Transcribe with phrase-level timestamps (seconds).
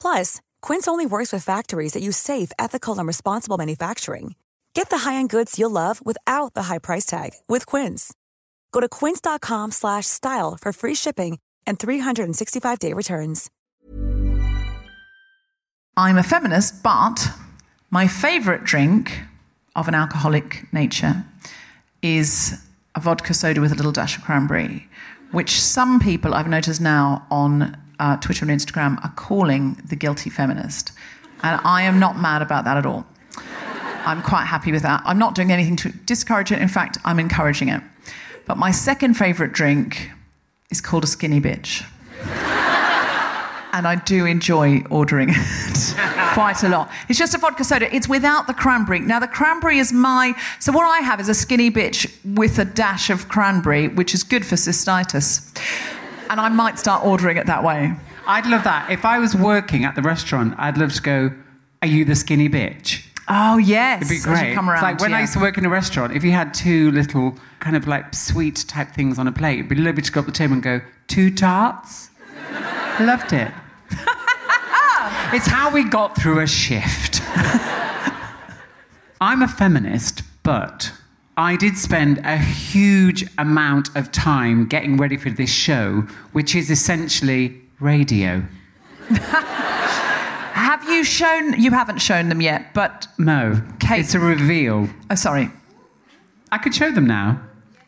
[0.00, 4.36] Plus, Quince only works with factories that use safe, ethical, and responsible manufacturing.
[4.74, 8.12] Get the high-end goods you'll love without the high price tag with Quince.
[8.72, 13.50] Go to quince.com slash style for free shipping and 365-day returns.
[15.96, 17.28] I'm a feminist, but
[17.90, 19.22] my favourite drink
[19.74, 21.24] of an alcoholic nature
[22.02, 22.62] is
[22.94, 24.88] a vodka soda with a little dash of cranberry,
[25.32, 30.30] which some people I've noticed now on uh, Twitter and Instagram are calling the guilty
[30.30, 30.92] feminist.
[31.42, 33.06] And I am not mad about that at all.
[34.06, 35.02] I'm quite happy with that.
[35.04, 36.60] I'm not doing anything to discourage it.
[36.60, 37.82] In fact, I'm encouraging it.
[38.46, 40.10] But my second favourite drink
[40.70, 41.84] is called a skinny bitch
[43.76, 45.94] and I do enjoy ordering it
[46.32, 46.90] quite a lot.
[47.10, 47.94] It's just a vodka soda.
[47.94, 49.00] It's without the cranberry.
[49.00, 52.64] Now the cranberry is my so what I have is a skinny bitch with a
[52.64, 55.42] dash of cranberry, which is good for cystitis.
[56.30, 57.94] And I might start ordering it that way.
[58.26, 58.90] I'd love that.
[58.90, 61.30] If I was working at the restaurant, I'd love to go,
[61.82, 63.04] Are you the skinny bitch?
[63.28, 64.54] Oh yes, It'd be great.
[64.54, 66.54] come It's around, like when I used to work in a restaurant, if you had
[66.54, 70.12] two little kind of like sweet type things on a plate, it'd be lovely to
[70.12, 72.10] go up the table and go, Two tarts?
[73.00, 73.50] Loved it.
[75.32, 77.20] it's how we got through a shift.
[79.20, 80.92] I'm a feminist, but
[81.38, 86.02] I did spend a huge amount of time getting ready for this show,
[86.32, 88.42] which is essentially radio.
[89.10, 91.60] Have you shown?
[91.60, 94.88] You haven't shown them yet, but No, Kate- it's a reveal.
[95.10, 95.50] oh, sorry,
[96.50, 97.40] I could show them now.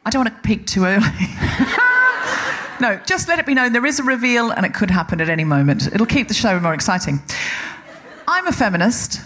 [0.04, 1.06] I don't want to peek too early.
[2.80, 5.28] no, just let it be known there is a reveal, and it could happen at
[5.30, 5.86] any moment.
[5.86, 7.20] It'll keep the show more exciting.
[8.26, 9.20] I'm a feminist.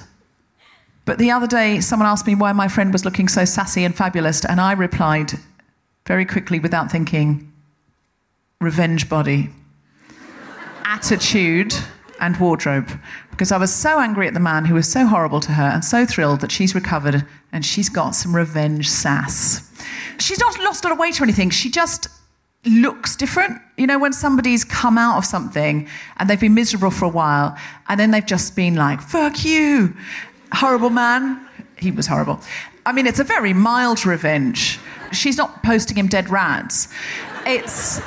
[1.05, 3.95] But the other day, someone asked me why my friend was looking so sassy and
[3.95, 5.33] fabulous, and I replied
[6.07, 7.53] very quickly without thinking
[8.61, 9.51] revenge body,
[10.85, 11.75] attitude,
[12.21, 12.89] and wardrobe.
[13.31, 15.85] Because I was so angry at the man who was so horrible to her and
[15.85, 19.69] so thrilled that she's recovered and she's got some revenge sass.
[20.19, 22.07] She's not lost a lot of weight or anything, she just
[22.65, 23.61] looks different.
[23.77, 25.89] You know, when somebody's come out of something
[26.19, 27.59] and they've been miserable for a while
[27.89, 29.97] and then they've just been like, fuck you,
[30.53, 31.47] horrible man.
[31.79, 32.41] He was horrible.
[32.87, 34.79] I mean, it's a very mild revenge.
[35.13, 36.89] She's not posting him dead rats.
[37.47, 38.01] It's,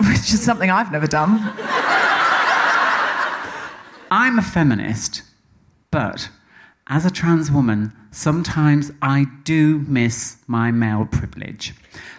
[0.00, 1.52] which is something I've never done.
[4.10, 5.22] I'm a feminist,
[5.90, 6.28] but
[6.86, 11.74] as a trans woman, sometimes I do miss my male privilege.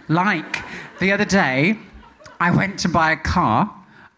[0.10, 0.64] Like
[1.00, 1.80] the other day,
[2.40, 3.74] I went to buy a car.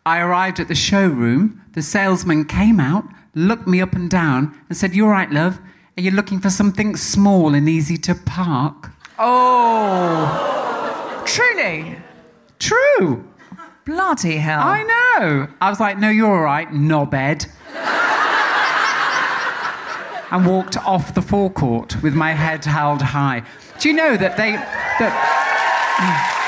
[0.06, 1.62] I arrived at the showroom.
[1.74, 5.60] The salesman came out, looked me up and down, and said, You all right, love?
[5.98, 8.92] Are you looking for something small and easy to park?
[9.18, 11.98] Oh, truly?
[12.58, 13.26] True.
[13.86, 14.62] Bloody hell.
[14.62, 15.48] I know.
[15.60, 17.48] I was like, no, you're all right, knobhead.
[20.32, 23.44] and walked off the forecourt with my head held high.
[23.80, 24.52] Do you know that they.
[24.52, 26.39] That, mm.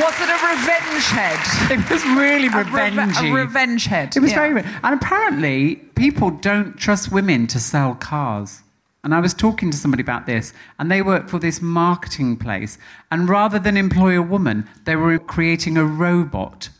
[0.00, 1.70] Was it a revenge head?
[1.70, 3.30] It was really A reve- revengey.
[3.30, 4.16] A revenge head.
[4.16, 4.36] It was yeah.
[4.38, 8.62] very, re- and apparently people don't trust women to sell cars.
[9.04, 12.78] And I was talking to somebody about this, and they work for this marketing place.
[13.10, 16.70] And rather than employ a woman, they were creating a robot.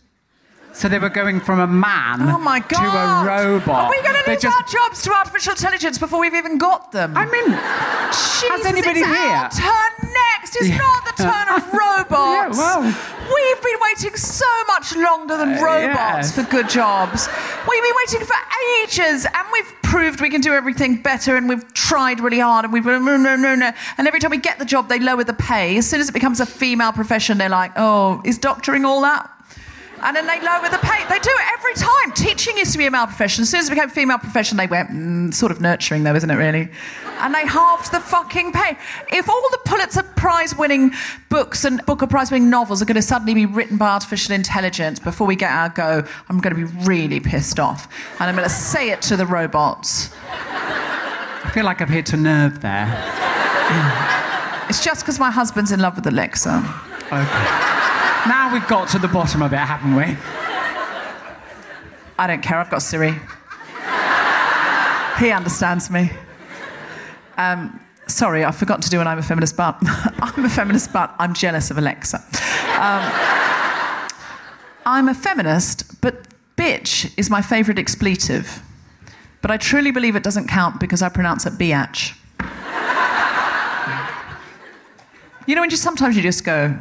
[0.73, 3.69] So they were going from a man Oh to a robot.
[3.85, 6.91] Are we going to lose just- our jobs to artificial intelligence before we've even got
[6.91, 7.13] them?
[7.17, 7.45] I mean,
[8.11, 9.93] Jesus, anybody it's here- turn
[10.33, 10.57] next.
[10.57, 10.79] It's Yeah.
[10.79, 12.59] not the turn of robots.
[12.59, 12.83] Yeah, well.
[12.83, 16.35] We've been waiting so much longer than Uh, robots yes.
[16.35, 17.29] for good jobs.
[17.69, 18.37] We've been waiting for
[18.83, 22.73] ages, and we've proved we can do everything better, and we've tried really hard, and
[22.73, 23.73] we've no, no, no, no.
[23.99, 25.77] And every time we get the job, they lower the pay.
[25.79, 29.31] As soon as it becomes a female profession, they're like, "Oh, is doctoring all that?"
[30.05, 31.03] And then they lower the pay.
[31.09, 32.13] They do it every time.
[32.13, 33.41] Teaching used to be a male profession.
[33.43, 36.15] As soon as it became a female profession, they went, mm, sort of nurturing though,
[36.15, 36.69] isn't it really?
[37.21, 38.77] And they halved the fucking pay.
[39.11, 40.93] If all the Pulitzer Prize winning
[41.31, 45.01] books and Booker Prize winning novels are going to suddenly be written by artificial intelligence
[45.01, 47.89] before we get our go, I'm going to be really pissed off.
[48.21, 50.11] And I'm going to say it to the robots.
[50.31, 54.11] I feel like I've hit a nerve there.
[54.67, 56.65] It's just because my husband's in love with Alexa.
[57.13, 57.94] Okay.
[58.27, 60.17] Now we've got to the bottom of it, haven't we?
[62.19, 62.59] I don't care.
[62.59, 63.15] I've got Siri.
[65.19, 66.11] he understands me.
[67.37, 71.15] Um, sorry, I forgot to do an I'm a feminist, but I'm a feminist, but
[71.19, 72.17] I'm jealous of Alexa.
[72.79, 73.13] Um,
[74.87, 78.63] I'm a feminist, but bitch is my favourite expletive.
[79.43, 82.17] But I truly believe it doesn't count because I pronounce it biatch.
[85.47, 86.75] You know, when you sometimes you just go,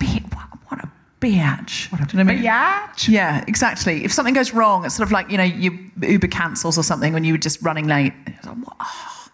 [0.00, 0.88] "Bi- what, what a
[1.20, 1.90] biatch.
[1.90, 2.44] What a Do you know what I mean?
[2.44, 3.08] biatch?
[3.08, 4.04] Yeah, exactly.
[4.04, 7.12] If something goes wrong, it's sort of like, you know, you Uber cancels or something
[7.12, 8.12] when you were just running late.
[8.44, 8.56] Like.
[8.80, 9.28] Oh,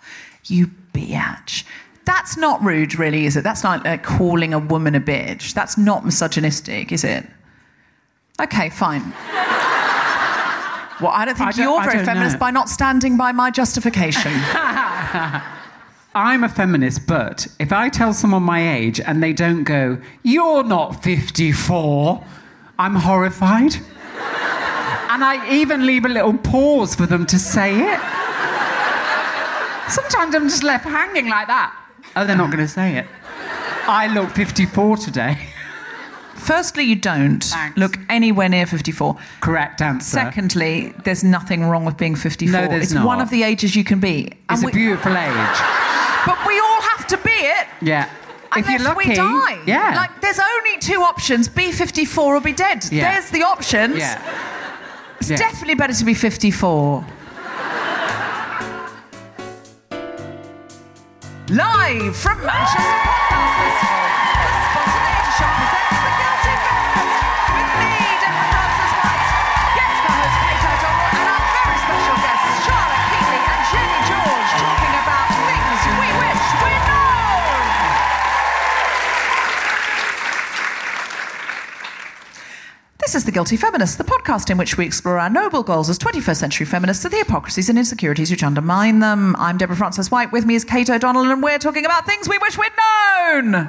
[0.46, 1.64] you biatch.
[2.04, 3.44] That's not rude, really, is it?
[3.44, 5.54] That's not like uh, calling a woman a bitch.
[5.54, 7.26] That's not misogynistic, is it?
[8.40, 9.02] Okay, fine.
[11.00, 12.40] Well, I don't think I don't- you're very feminist know.
[12.40, 14.32] by not standing by my justification.
[16.14, 20.62] I'm a feminist, but if I tell someone my age and they don't go, You're
[20.62, 22.22] not 54,
[22.78, 23.74] I'm horrified.
[23.76, 28.00] and I even leave a little pause for them to say it.
[29.88, 31.74] Sometimes I'm just left hanging like that.
[32.16, 33.06] Oh, they're not going to say it.
[33.86, 35.38] I look 54 today.
[36.36, 37.76] Firstly, you don't Thanks.
[37.78, 39.16] look anywhere near 54.
[39.40, 40.04] Correct answer.
[40.10, 42.60] Secondly, there's nothing wrong with being 54.
[42.60, 43.06] No, there's it's not.
[43.06, 44.24] one of the ages you can be.
[44.26, 45.58] it's And a we- beautiful age.
[46.26, 47.66] But we all have to be it.
[47.80, 48.04] Yeah.
[48.56, 49.58] if Unless you're lucky, we die.
[49.66, 49.94] yeah.
[49.96, 52.84] Like, there's only two options be 54 or be dead.
[52.90, 53.12] Yeah.
[53.12, 53.96] There's the options.
[53.98, 54.20] yeah.
[55.20, 55.36] It's Yeah.
[55.36, 57.04] definitely better to be 54.
[61.48, 63.21] Live from Manchester
[83.02, 85.98] This is The Guilty Feminist, the podcast in which we explore our noble goals as
[85.98, 89.34] 21st century feminists and the hypocrisies and insecurities which undermine them.
[89.40, 90.30] I'm Deborah Frances White.
[90.30, 93.68] With me is Kate O'Donnell, and we're talking about things we wish we'd known.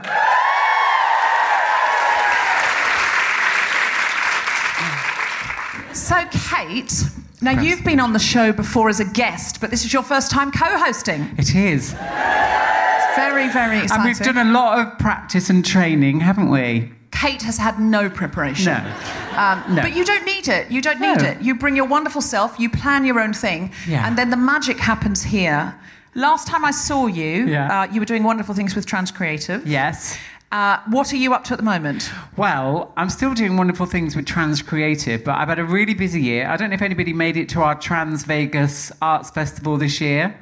[5.95, 6.93] So, Kate,
[7.41, 10.29] now you've been on the show before as a guest, but this is your first
[10.29, 11.21] time co hosting.
[11.39, 11.93] It is.
[11.93, 13.95] It's very, very exciting.
[13.95, 16.91] And we've done a lot of practice and training, haven't we?
[17.23, 18.73] Kate has had no preparation.
[18.73, 19.39] No.
[19.43, 19.81] Um, No.
[19.81, 20.69] But you don't need it.
[20.69, 21.29] You don't need No.
[21.29, 21.41] it.
[21.41, 24.05] You bring your wonderful self, you plan your own thing, Yeah.
[24.05, 25.73] and then the magic happens here.
[26.15, 27.73] Last time I saw you, Yeah.
[27.81, 29.65] uh, you were doing wonderful things with Trans Creative.
[29.65, 30.17] Yes.
[30.51, 32.11] Uh, what are you up to at the moment?
[32.35, 36.21] Well, I'm still doing wonderful things with Trans Creative, but I've had a really busy
[36.21, 36.49] year.
[36.49, 40.35] I don't know if anybody made it to our Trans Vegas Arts Festival this year.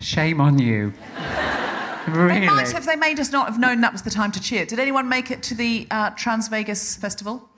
[0.00, 0.92] Shame on you.
[2.16, 2.40] really?
[2.40, 2.86] They might have.
[2.86, 4.64] They may just not have known that was the time to cheer.
[4.66, 7.48] Did anyone make it to the uh, Trans Vegas Festival?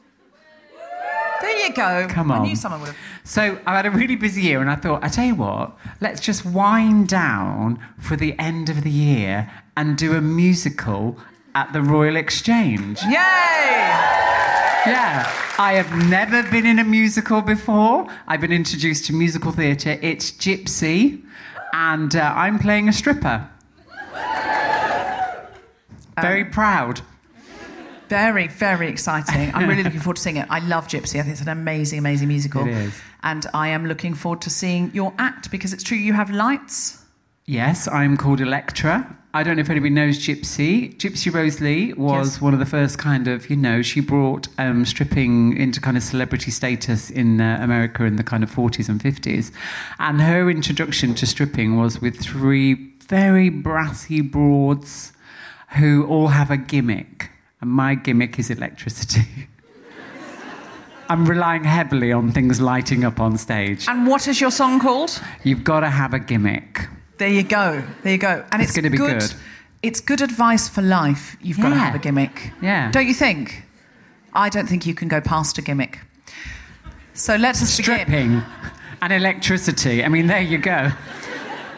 [1.41, 2.07] There you go.
[2.11, 2.43] Come on.
[2.43, 2.97] I knew someone would have.
[3.25, 6.21] So I've had a really busy year, and I thought, I tell you what, let's
[6.21, 11.17] just wind down for the end of the year and do a musical
[11.55, 13.03] at the Royal Exchange.
[13.03, 13.11] Yay!
[14.87, 18.07] Yeah, I have never been in a musical before.
[18.27, 19.99] I've been introduced to musical theatre.
[20.03, 21.23] It's Gypsy,
[21.73, 23.49] and uh, I'm playing a stripper.
[26.23, 27.01] Very proud.
[28.09, 29.55] Very, very exciting.
[29.55, 30.47] I'm really looking forward to seeing it.
[30.51, 31.21] I love Gypsy.
[31.21, 32.67] I think it's an amazing, amazing musical.
[32.67, 32.95] It is.
[33.23, 37.05] And I am looking forward to seeing your act because it's true you have lights.
[37.47, 40.93] Yes, I'm called Electra, I don't know if anybody knows Gypsy.
[40.97, 42.41] Gypsy Rose Lee was Yes.
[42.41, 46.03] one of the first kind of, you know, she brought um, stripping into kind of
[46.03, 49.53] celebrity status in uh, America in the kind of 40s and 50s.
[50.01, 52.75] And her introduction to stripping was with three
[53.07, 55.13] very brassy broads
[55.79, 57.31] who all have a gimmick.
[57.61, 59.27] And my gimmick is electricity.
[61.09, 63.87] I'm relying heavily on things lighting up on stage.
[63.89, 65.21] And what is your song called?
[65.43, 66.87] You've got to have a gimmick.
[67.19, 67.83] There you go.
[68.03, 68.45] There you go.
[68.53, 69.35] And It's it's, gonna be good.
[69.83, 71.37] It's good advice for life.
[71.43, 72.53] You've got to have a gimmick.
[72.63, 72.91] Yeah.
[72.93, 73.65] Don't you think?
[74.33, 75.99] I don't think you can go past a gimmick.
[77.15, 77.97] So let us begin.
[77.97, 78.43] Stripping
[79.03, 80.05] and electricity.
[80.05, 80.91] I mean, there you go.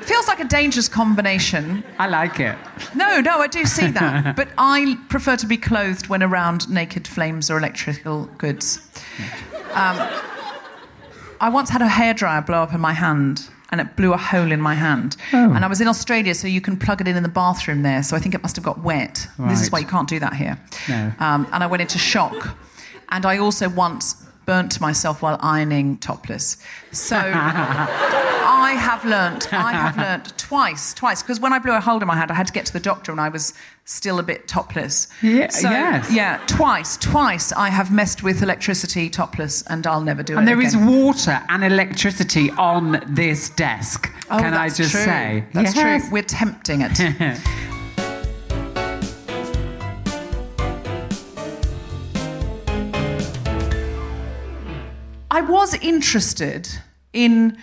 [0.02, 1.84] Feels like a dangerous combination.
[1.98, 2.56] I like it.
[2.94, 4.36] No, no, I do see that.
[4.36, 8.80] but I prefer to be clothed when around naked flames or electrical goods.
[9.74, 10.08] Um,
[11.40, 13.48] I once had a hairdryer blow up in my hand.
[13.70, 15.16] And it blew a hole in my hand.
[15.32, 15.50] Oh.
[15.54, 18.02] And I was in Australia, so you can plug it in in the bathroom there.
[18.02, 19.26] So I think it must have got wet.
[19.38, 19.48] Right.
[19.48, 20.60] This is why you can't do that here.
[20.90, 21.10] No.
[21.18, 22.54] Um, and I went into shock.
[23.08, 26.58] And I also once burnt myself while ironing topless.
[26.90, 27.16] So
[28.62, 32.06] I have learnt, I have learnt twice, twice, because when I blew a hole in
[32.06, 33.54] my hand, I had to get to the doctor and I was
[33.84, 35.08] still a bit topless.
[35.20, 36.10] Yeah, so, yes.
[36.12, 40.38] Yeah, twice, twice I have messed with electricity topless and I'll never do it.
[40.38, 40.86] And it there is again.
[40.86, 44.08] water and electricity on this desk.
[44.30, 45.00] Oh, Can I just true.
[45.04, 45.44] say?
[45.52, 46.02] That's Yes.
[46.04, 46.12] true.
[46.12, 47.38] We're tempting it.
[55.30, 56.68] I was interested
[57.12, 57.56] in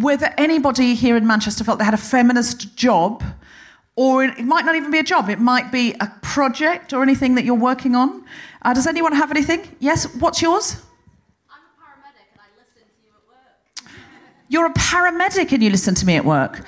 [0.00, 3.22] whether anybody here in Manchester felt they had a feminist job,
[3.94, 7.34] or it might not even be a job, it might be a project or anything
[7.36, 8.24] that you're working on.
[8.62, 9.76] Uh, does anyone have anything?
[9.80, 10.82] Yes, what's yours?
[11.50, 13.92] I'm a paramedic and I listen to you at work.
[14.48, 16.62] You're a paramedic and you listen to me at work.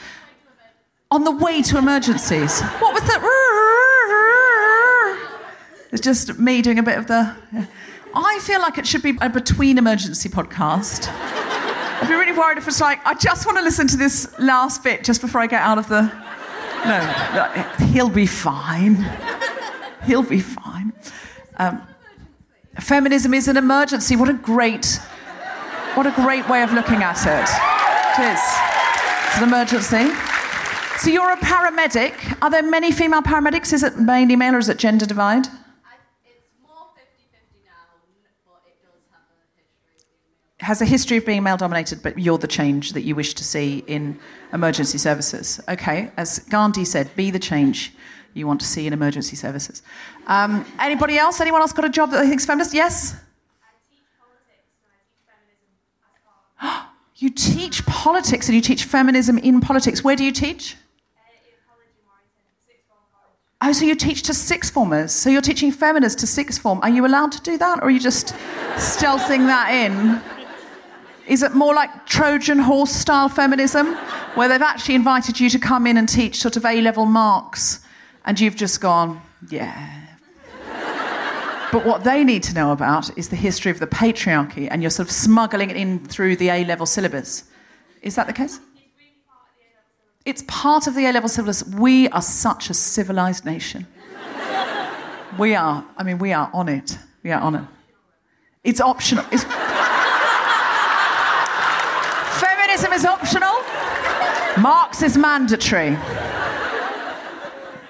[1.10, 2.60] On the way to emergencies.
[2.60, 3.44] What was that?
[5.90, 7.34] It's just me doing a bit of the.
[8.14, 11.08] I feel like it should be a between emergency podcast.
[12.00, 14.84] I'd be really worried if it's like, I just want to listen to this last
[14.84, 16.02] bit just before I get out of the.
[16.84, 19.04] No, he'll be fine.
[20.04, 20.92] He'll be fine.
[21.56, 21.82] Um,
[22.80, 24.16] feminism is an emergency.
[24.16, 25.00] What a great
[25.94, 27.48] what a great way of looking at it.
[28.14, 28.38] It is.
[29.26, 30.14] It's an emergency.
[30.98, 32.38] So you're a paramedic.
[32.40, 33.72] Are there many female paramedics?
[33.72, 35.48] Is it mainly male or is it gender divide?
[35.48, 37.98] I, it's more 50 50 now,
[38.46, 40.46] but it does have a history of being male.
[40.46, 43.34] It has a history of being male dominated, but you're the change that you wish
[43.34, 44.18] to see in
[44.52, 45.60] emergency services.
[45.68, 47.92] Okay, as Gandhi said, be the change
[48.34, 49.82] you want to see in emergency services.
[50.26, 51.40] Um, anybody else?
[51.40, 52.74] Anyone else got a job that they think's feminist?
[52.74, 53.16] Yes?
[57.20, 60.04] You teach politics and you teach feminism in politics.
[60.04, 60.76] Where do you teach?
[63.60, 65.10] Oh, so you teach to sixth formers.
[65.10, 66.78] So you're teaching feminists to sixth form.
[66.82, 68.28] Are you allowed to do that, or are you just
[68.76, 70.37] stealthing that in?
[71.28, 73.94] Is it more like Trojan horse style feminism,
[74.34, 77.80] where they've actually invited you to come in and teach sort of A level Marx,
[78.24, 79.20] and you've just gone,
[79.50, 80.06] yeah.
[81.70, 84.90] But what they need to know about is the history of the patriarchy, and you're
[84.90, 87.44] sort of smuggling it in through the A level syllabus.
[88.00, 88.58] Is that the case?
[90.24, 91.62] It's part of the A level syllabus.
[91.64, 93.86] We are such a civilized nation.
[95.38, 95.84] we are.
[95.96, 96.98] I mean, we are on it.
[97.22, 97.64] We are on it.
[98.64, 99.24] It's optional.
[99.30, 99.44] It's...
[102.40, 103.62] Feminism is optional.
[104.60, 105.96] Marx is mandatory.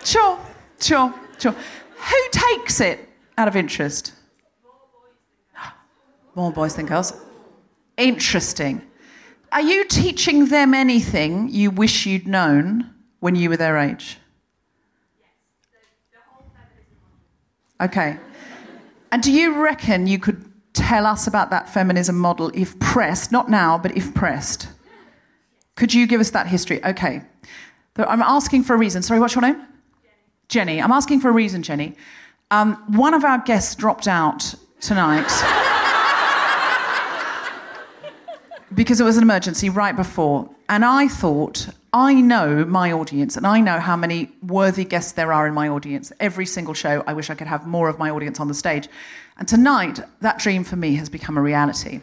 [0.05, 0.39] Sure,
[0.79, 1.53] sure, sure.
[1.53, 4.13] Who takes it out of interest?
[6.35, 7.15] More boys than girls.
[7.97, 8.83] Interesting.
[9.51, 14.19] Are you teaching them anything you wish you'd known when you were their age?
[17.81, 18.19] Okay.
[19.11, 23.33] And do you reckon you could tell us about that feminism model if pressed?
[23.33, 24.69] Not now, but if pressed.
[25.79, 26.85] Could you give us that history?
[26.85, 27.23] Okay.
[27.97, 29.01] I'm asking for a reason.
[29.01, 29.65] Sorry, what's your name?
[30.49, 30.49] Jenny.
[30.49, 30.83] Jenny.
[30.83, 31.95] I'm asking for a reason, Jenny.
[32.51, 35.29] Um, one of our guests dropped out tonight.
[38.75, 40.51] because it was an emergency right before.
[40.69, 45.33] And I thought, I know my audience and I know how many worthy guests there
[45.33, 46.11] are in my audience.
[46.19, 48.89] Every single show, I wish I could have more of my audience on the stage.
[49.37, 52.01] And tonight, that dream for me has become a reality.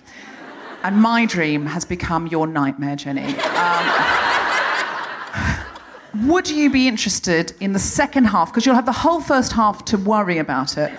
[0.85, 3.35] And my dream has become your nightmare, Jenny.
[3.39, 3.87] Um,
[6.27, 8.51] would you be interested in the second half?
[8.51, 10.91] Because you'll have the whole first half to worry about it.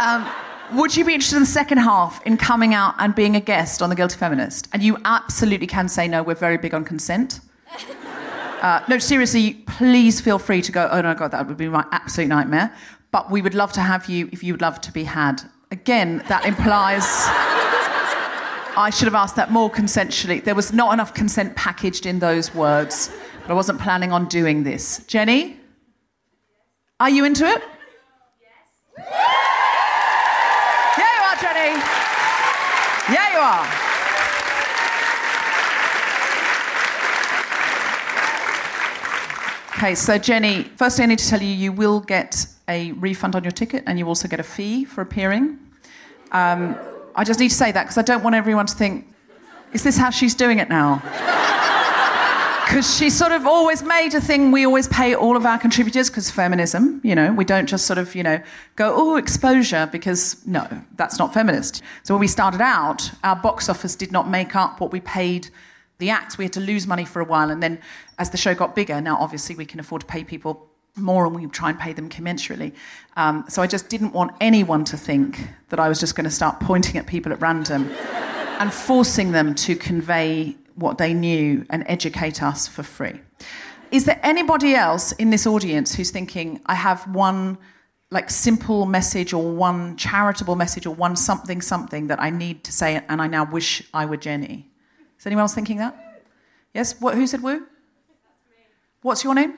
[0.00, 0.28] Um,
[0.72, 3.80] would you be interested in the second half in coming out and being a guest
[3.80, 4.68] on The Guilty Feminist?
[4.72, 7.38] And you absolutely can say no, we're very big on consent.
[8.62, 10.88] Uh, no, seriously, please feel free to go.
[10.90, 12.74] Oh no, God, that would be my absolute nightmare.
[13.12, 15.40] But we would love to have you if you would love to be had.
[15.70, 17.04] Again, that implies.
[18.76, 20.42] I should have asked that more consensually.
[20.42, 23.10] There was not enough consent packaged in those words,
[23.42, 25.04] but I wasn't planning on doing this.
[25.06, 25.60] Jenny,
[26.98, 27.62] are you into it?
[28.98, 29.06] Yes.
[30.98, 31.80] Yeah, you are, Jenny.
[33.14, 33.66] Yeah, you are.
[39.76, 43.44] Okay, so Jenny, firstly, I need to tell you you will get a refund on
[43.44, 45.58] your ticket and you also get a fee for appearing.
[46.32, 46.76] Um,
[47.14, 49.12] I just need to say that because I don't want everyone to think,
[49.72, 51.02] is this how she's doing it now?
[52.64, 56.08] Because she sort of always made a thing we always pay all of our contributors
[56.08, 58.40] because feminism, you know, we don't just sort of, you know,
[58.74, 60.66] go, oh, exposure, because no,
[60.96, 61.82] that's not feminist.
[62.04, 65.50] So when we started out, our box office did not make up what we paid
[65.98, 66.38] the acts.
[66.38, 67.50] We had to lose money for a while.
[67.50, 67.78] And then
[68.18, 71.34] as the show got bigger, now obviously we can afford to pay people more and
[71.34, 72.72] we try and pay them commensurately.
[73.16, 76.30] Um, so I just didn't want anyone to think that I was just going to
[76.30, 77.90] start pointing at people at random
[78.60, 83.20] and forcing them to convey what they knew and educate us for free.
[83.90, 87.58] Is there anybody else in this audience who's thinking, I have one
[88.10, 92.72] like simple message or one charitable message or one something something that I need to
[92.72, 94.70] say and I now wish I were Jenny?
[95.18, 96.22] Is anyone else thinking that?
[96.72, 97.00] Yes?
[97.00, 97.66] What, who said woo?
[99.02, 99.54] What's your name?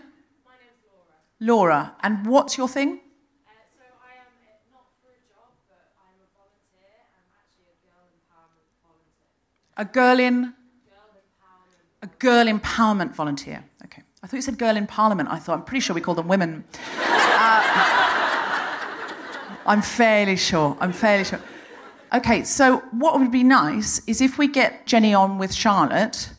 [1.40, 1.95] Laura.
[2.02, 3.00] And what's your thing?
[3.47, 6.97] Uh, so I am uh, not for a job, but I'm a volunteer.
[7.12, 9.35] I'm actually a girl empowerment volunteer.
[9.76, 10.55] A girl in
[12.02, 13.64] a girl empowerment volunteer.
[13.85, 14.02] Okay.
[14.23, 15.28] I thought you said girl in parliament.
[15.31, 16.64] I thought I'm pretty sure we call them women.
[17.38, 17.62] Uh,
[19.66, 20.76] I'm fairly sure.
[20.81, 21.40] I'm fairly sure.
[22.12, 26.31] Okay, so what would be nice is if we get Jenny on with Charlotte,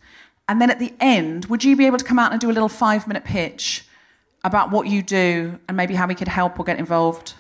[0.48, 2.54] and then at the end, would you be able to come out and do a
[2.54, 3.86] little five minute pitch
[4.48, 7.34] about what you do and maybe how we could help or get involved?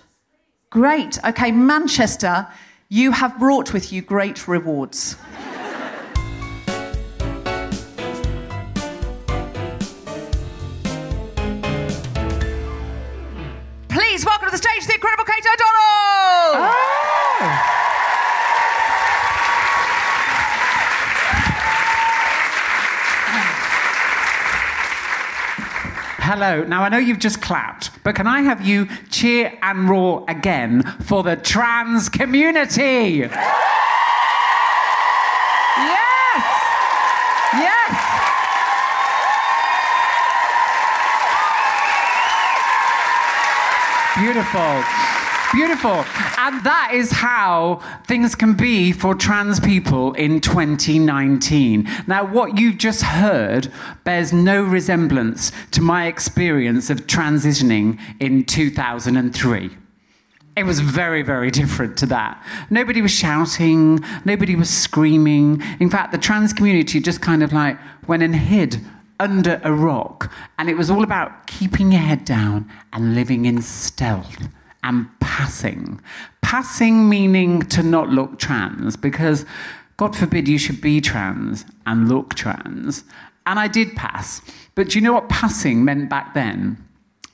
[0.69, 1.17] Great.
[1.25, 2.47] Okay, Manchester,
[2.89, 5.15] you have brought with you great rewards.
[13.87, 16.87] Please welcome to the stage the incredible Kate O'Donnell.
[26.29, 26.65] Hello.
[26.65, 30.83] Now, I know you've just clapped, but can I have you cheer and roar again
[31.05, 33.19] for the trans community?
[33.19, 33.31] Yes.
[37.53, 37.95] Yes.
[44.17, 45.16] Beautiful.
[45.53, 46.03] Beautiful.
[46.37, 51.89] And that is how things can be for trans people in 2019.
[52.05, 53.71] Now, what you've just heard
[54.03, 59.69] bears no resemblance to my experience of transitioning in 2003.
[60.57, 62.43] It was very, very different to that.
[62.69, 65.61] Nobody was shouting, nobody was screaming.
[65.79, 68.81] In fact, the trans community just kind of like went and hid
[69.19, 70.31] under a rock.
[70.59, 74.49] And it was all about keeping your head down and living in stealth
[74.87, 76.01] and passing.
[76.41, 79.45] Passing meaning to not look trans, because
[79.97, 83.03] God forbid you should be trans and look trans.
[83.45, 84.41] And I did pass.
[84.75, 86.83] But do you know what passing meant back then?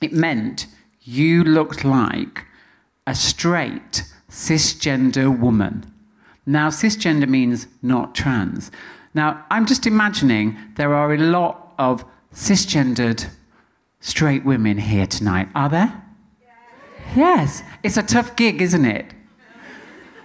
[0.00, 0.66] It meant
[1.02, 2.44] you looked like
[3.06, 5.84] a straight cisgender woman.
[6.46, 8.70] Now, cisgender means not trans.
[9.14, 13.28] Now, I'm just imagining there are a lot of cisgendered
[14.00, 15.48] straight women here tonight.
[15.54, 16.03] Are there?
[17.14, 17.62] Yes.
[17.82, 19.14] It's a tough gig, isn't it?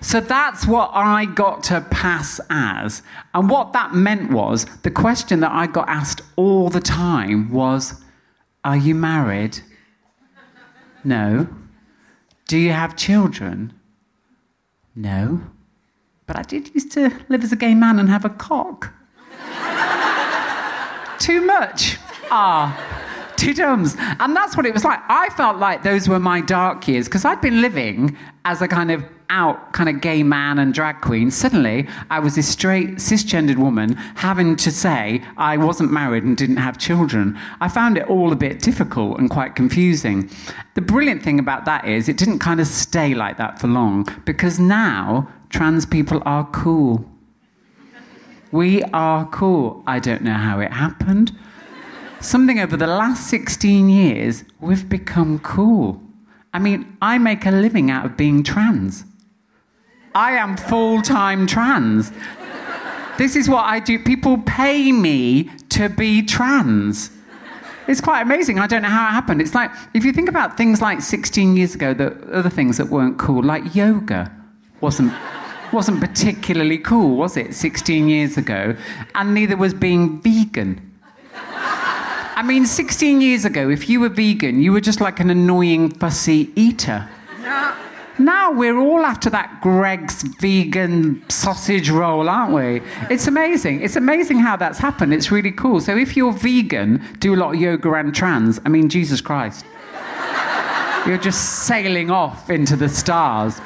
[0.02, 3.04] So that's what I got to pass as.
[3.34, 8.02] And what that meant was the question that I got asked all the time was
[8.64, 9.60] Are you married?
[11.04, 11.48] No.
[12.48, 13.74] Do you have children?
[14.96, 15.42] No.
[16.26, 18.94] But I did used to live as a gay man and have a cock.
[21.20, 21.98] Too much.
[22.32, 22.99] Ah.
[23.40, 23.54] Two.
[24.20, 25.00] And that's what it was like.
[25.08, 28.92] I felt like those were my dark years because I'd been living as a kind
[28.92, 31.32] of out kind of gay man and drag queen.
[31.32, 36.58] Suddenly, I was this straight cisgendered woman having to say I wasn't married and didn't
[36.58, 37.38] have children.
[37.62, 40.30] I found it all a bit difficult and quite confusing.
[40.74, 44.08] The brilliant thing about that is it didn't kind of stay like that for long
[44.26, 47.06] because now trans people are cool.
[48.52, 49.84] We are cool.
[49.86, 51.38] I don't know how it happened.
[52.22, 56.02] Something over the last 16 years, we've become cool.
[56.54, 59.06] I mean, I make a living out of being trans.
[60.14, 62.12] I am full time trans.
[63.18, 64.00] This is what I do.
[64.00, 67.12] People pay me to be trans.
[67.88, 68.60] It's quite amazing.
[68.60, 69.42] I don't know how it happened.
[69.42, 72.88] It's like, if you think about things like 16 years ago, the other things that
[72.88, 74.32] weren't cool, like yoga
[74.82, 75.14] wasn't,
[75.72, 78.76] wasn't particularly cool, was it, 16 years ago?
[79.16, 80.89] And neither was being vegan.
[82.40, 85.90] I mean, 16 years ago, if you were vegan, you were just like an annoying,
[85.90, 87.06] fussy eater.
[88.18, 92.82] Now we're all after that Greggs vegan sausage roll, aren't we?
[93.14, 93.82] It's amazing.
[93.82, 95.14] It's amazing how that's happened.
[95.14, 95.82] It's really cool.
[95.82, 99.66] So if you're vegan, do a lot of yoga and trans, I mean, Jesus Christ.
[101.06, 103.60] You're just sailing off into the stars.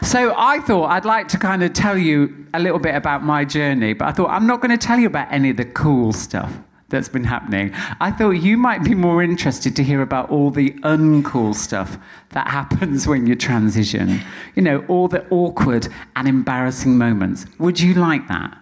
[0.00, 3.44] So I thought I'd like to kind of tell you a little bit about my
[3.44, 6.14] journey, but I thought I'm not going to tell you about any of the cool
[6.14, 6.50] stuff
[6.94, 7.72] that's been happening.
[8.00, 11.98] I thought you might be more interested to hear about all the uncool stuff
[12.30, 14.20] that happens when you transition.
[14.54, 17.46] You know, all the awkward and embarrassing moments.
[17.58, 18.56] Would you like that?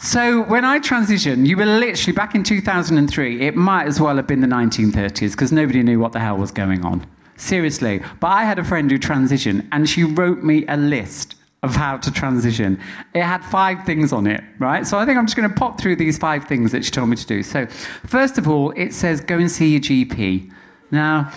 [0.00, 3.40] So, when I transitioned, you were literally back in 2003.
[3.40, 6.50] It might as well have been the 1930s because nobody knew what the hell was
[6.50, 7.06] going on.
[7.36, 8.02] Seriously.
[8.18, 11.96] But I had a friend who transitioned and she wrote me a list of how
[11.96, 12.80] to transition.
[13.14, 14.86] It had five things on it, right?
[14.86, 17.08] So I think I'm just going to pop through these five things that she told
[17.08, 17.42] me to do.
[17.42, 17.66] So,
[18.06, 20.52] first of all, it says go and see your GP.
[20.90, 21.32] Now,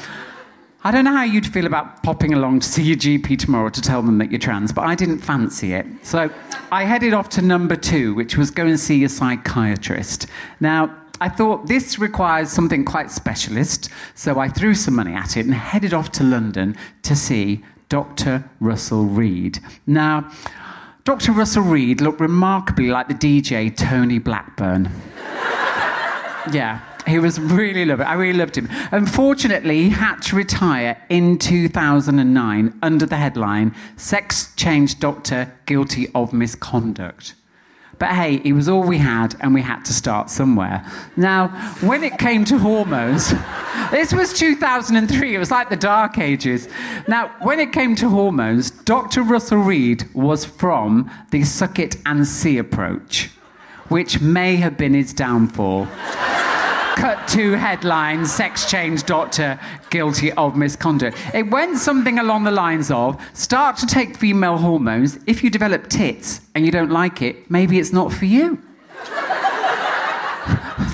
[0.84, 3.82] I don't know how you'd feel about popping along to see your GP tomorrow to
[3.82, 5.86] tell them that you're trans, but I didn't fancy it.
[6.02, 6.30] So
[6.72, 10.28] I headed off to number two, which was go and see your psychiatrist.
[10.60, 15.46] Now, I thought this requires something quite specialist, so I threw some money at it
[15.46, 18.50] and headed off to London to see Dr.
[18.62, 19.60] Russell Reid.
[19.86, 20.32] Now,
[21.04, 21.34] Dr.
[21.34, 24.90] Russell Reid looked remarkably like the DJ Tony Blackburn.
[26.54, 28.06] yeah, he was really lovely.
[28.06, 28.70] I really loved him.
[28.94, 36.32] Unfortunately, he had to retire in 2009 under the headline Sex Change Doctor Guilty of
[36.32, 37.34] Misconduct.
[38.02, 40.84] But hey, it was all we had, and we had to start somewhere.
[41.16, 41.50] Now,
[41.82, 43.32] when it came to hormones,
[43.92, 46.68] this was 2003, it was like the dark ages.
[47.08, 49.22] Now, when it came to hormones, Dr.
[49.22, 53.30] Russell Reid was from the suck it and see approach,
[53.90, 55.88] which may have been his downfall.
[56.96, 61.18] Cut to headline Sex change doctor guilty of misconduct.
[61.34, 65.18] It went something along the lines of start to take female hormones.
[65.26, 68.62] If you develop tits and you don't like it, maybe it's not for you.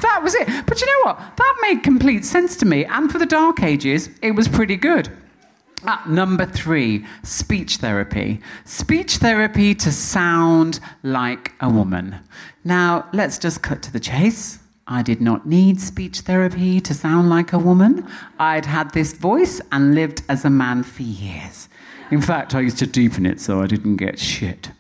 [0.02, 0.48] that was it.
[0.66, 1.38] But you know what?
[1.38, 2.86] That made complete sense to me.
[2.86, 5.10] And for the Dark Ages, it was pretty good.
[5.86, 8.42] At number three, speech therapy.
[8.66, 12.20] Speech therapy to sound like a woman.
[12.64, 14.60] Now, let's just cut to the chase.
[14.90, 18.08] I did not need speech therapy to sound like a woman.
[18.40, 21.68] I'd had this voice and lived as a man for years.
[22.10, 24.72] In fact, I used to deepen it so I didn't get shit.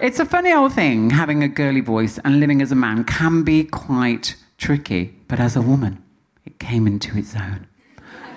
[0.00, 3.42] It's a funny old thing having a girly voice and living as a man can
[3.42, 6.02] be quite tricky, but as a woman,
[6.46, 7.66] it came into its own.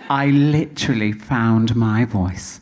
[0.10, 2.60] I literally found my voice.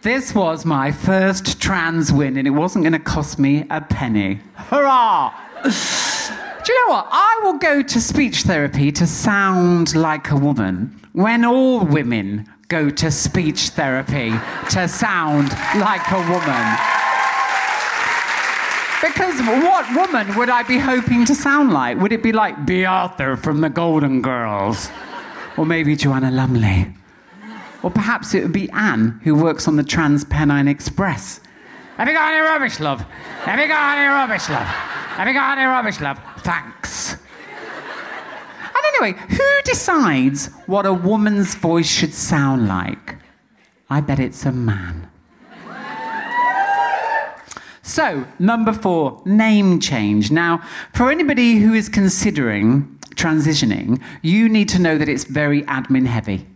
[0.00, 4.40] This was my first trans win, and it wasn't going to cost me a penny.
[4.54, 5.34] Hurrah!
[6.64, 7.08] Do you know what?
[7.10, 12.90] I will go to speech therapy to sound like a woman when all women go
[12.90, 14.32] to speech therapy
[14.70, 15.48] to sound
[15.80, 16.78] like a woman.
[19.00, 21.98] Because what woman would I be hoping to sound like?
[21.98, 24.90] Would it be like Bea Arthur from the Golden Girls?
[25.56, 26.92] Or maybe Joanna Lumley?
[27.82, 31.40] Or perhaps it would be Anne, who works on the Trans Pennine Express.
[32.00, 33.02] Have you got any rubbish, love?
[33.02, 34.66] Have you got any rubbish, love?
[34.66, 36.18] Have you got any rubbish, love?
[36.38, 37.12] Thanks.
[37.12, 43.16] And anyway, who decides what a woman's voice should sound like?
[43.90, 45.10] I bet it's a man.
[47.82, 50.30] So, number four, name change.
[50.30, 50.62] Now,
[50.94, 56.46] for anybody who is considering transitioning, you need to know that it's very admin heavy.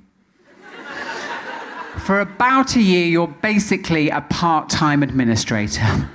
[1.99, 6.09] For about a year, you're basically a part time administrator.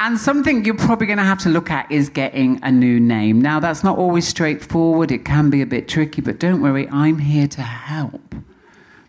[0.00, 3.40] And something you're probably going to have to look at is getting a new name.
[3.40, 7.18] Now, that's not always straightforward, it can be a bit tricky, but don't worry, I'm
[7.18, 8.34] here to help.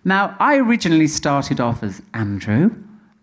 [0.04, 2.72] Now, I originally started off as Andrew,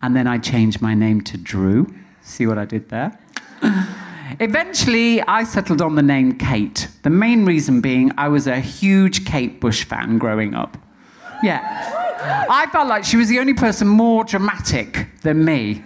[0.03, 1.93] and then I changed my name to Drew.
[2.23, 3.19] See what I did there?
[4.41, 6.89] Eventually, I settled on the name Kate.
[7.03, 10.77] The main reason being I was a huge Kate Bush fan growing up.
[11.43, 12.06] Yeah.
[12.19, 15.83] I felt like she was the only person more dramatic than me.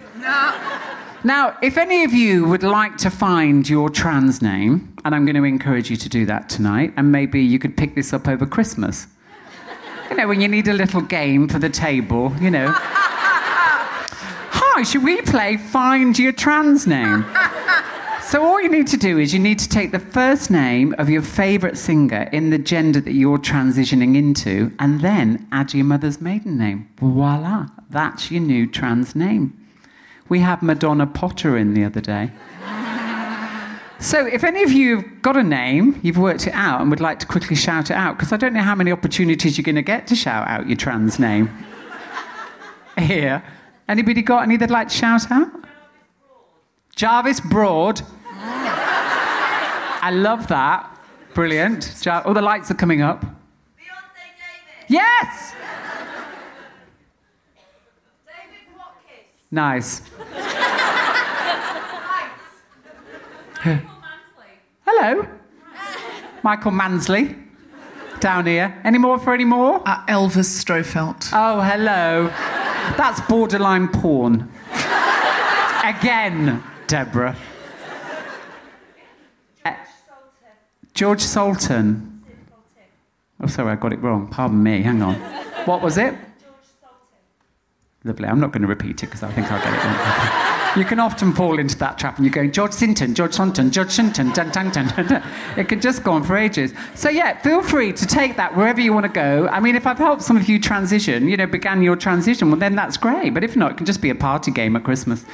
[1.23, 5.35] Now, if any of you would like to find your trans name, and I'm going
[5.35, 8.45] to encourage you to do that tonight, and maybe you could pick this up over
[8.45, 9.07] Christmas.
[10.09, 12.71] You know, when you need a little game for the table, you know.
[14.53, 17.25] Hi, should we play Find Your Trans Name?
[18.31, 21.09] So all you need to do is you need to take the first name of
[21.09, 26.21] your favourite singer in the gender that you're transitioning into, and then add your mother's
[26.21, 26.87] maiden name.
[26.95, 29.51] Voila, that's your new trans name.
[30.29, 32.31] We had Madonna Potter in the other day.
[33.99, 37.01] So, if any of you have got a name, you've worked it out, and would
[37.01, 39.75] like to quickly shout it out, because I don't know how many opportunities you're going
[39.75, 41.49] to get to shout out your trans name.
[42.97, 43.43] Here.
[43.87, 45.49] Anybody got any they'd like to shout out?
[46.95, 48.01] Jarvis Broad.
[50.01, 50.89] I love that.
[51.33, 51.95] Brilliant.
[52.01, 53.21] Jar- oh, the lights are coming up.
[53.21, 54.87] Beyonce David.
[54.87, 55.53] Yes!
[58.25, 59.51] David Watkins.
[59.51, 60.01] Nice.
[64.85, 65.27] Hello.
[66.43, 67.35] Michael Mansley.
[68.19, 68.79] Down here.
[68.83, 69.81] Any more for any more?
[69.85, 71.29] Uh, Elvis Strofelt.
[71.33, 72.27] Oh, hello.
[72.97, 74.51] That's borderline porn.
[75.83, 77.35] Again, Deborah.
[79.65, 79.73] Uh,
[80.93, 82.23] George Sultan.
[83.41, 84.27] Oh, sorry, I got it wrong.
[84.27, 84.81] Pardon me.
[84.81, 85.15] Hang on.
[85.65, 86.13] What was it?
[88.03, 88.27] Lovely.
[88.27, 90.47] I'm not going to repeat it because I think I'll get it wrong.
[90.77, 93.91] You can often fall into that trap and you're going, George Sinton, George Sonton, George
[93.91, 95.23] Sinton, dun, dun, dun, dun, dun.
[95.57, 96.73] It can just go on for ages.
[96.95, 99.49] So, yeah, feel free to take that wherever you want to go.
[99.49, 102.59] I mean, if I've helped some of you transition, you know, began your transition, well,
[102.59, 103.33] then that's great.
[103.33, 105.25] But if not, it can just be a party game at Christmas.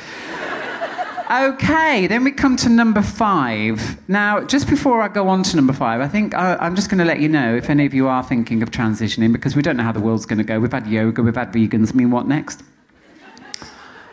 [1.30, 4.00] Okay, then we come to number five.
[4.08, 7.00] Now, just before I go on to number five, I think I, I'm just going
[7.00, 9.76] to let you know if any of you are thinking of transitioning because we don't
[9.76, 10.58] know how the world's going to go.
[10.58, 11.92] We've had yoga, we've had vegans.
[11.92, 12.64] I mean, what next?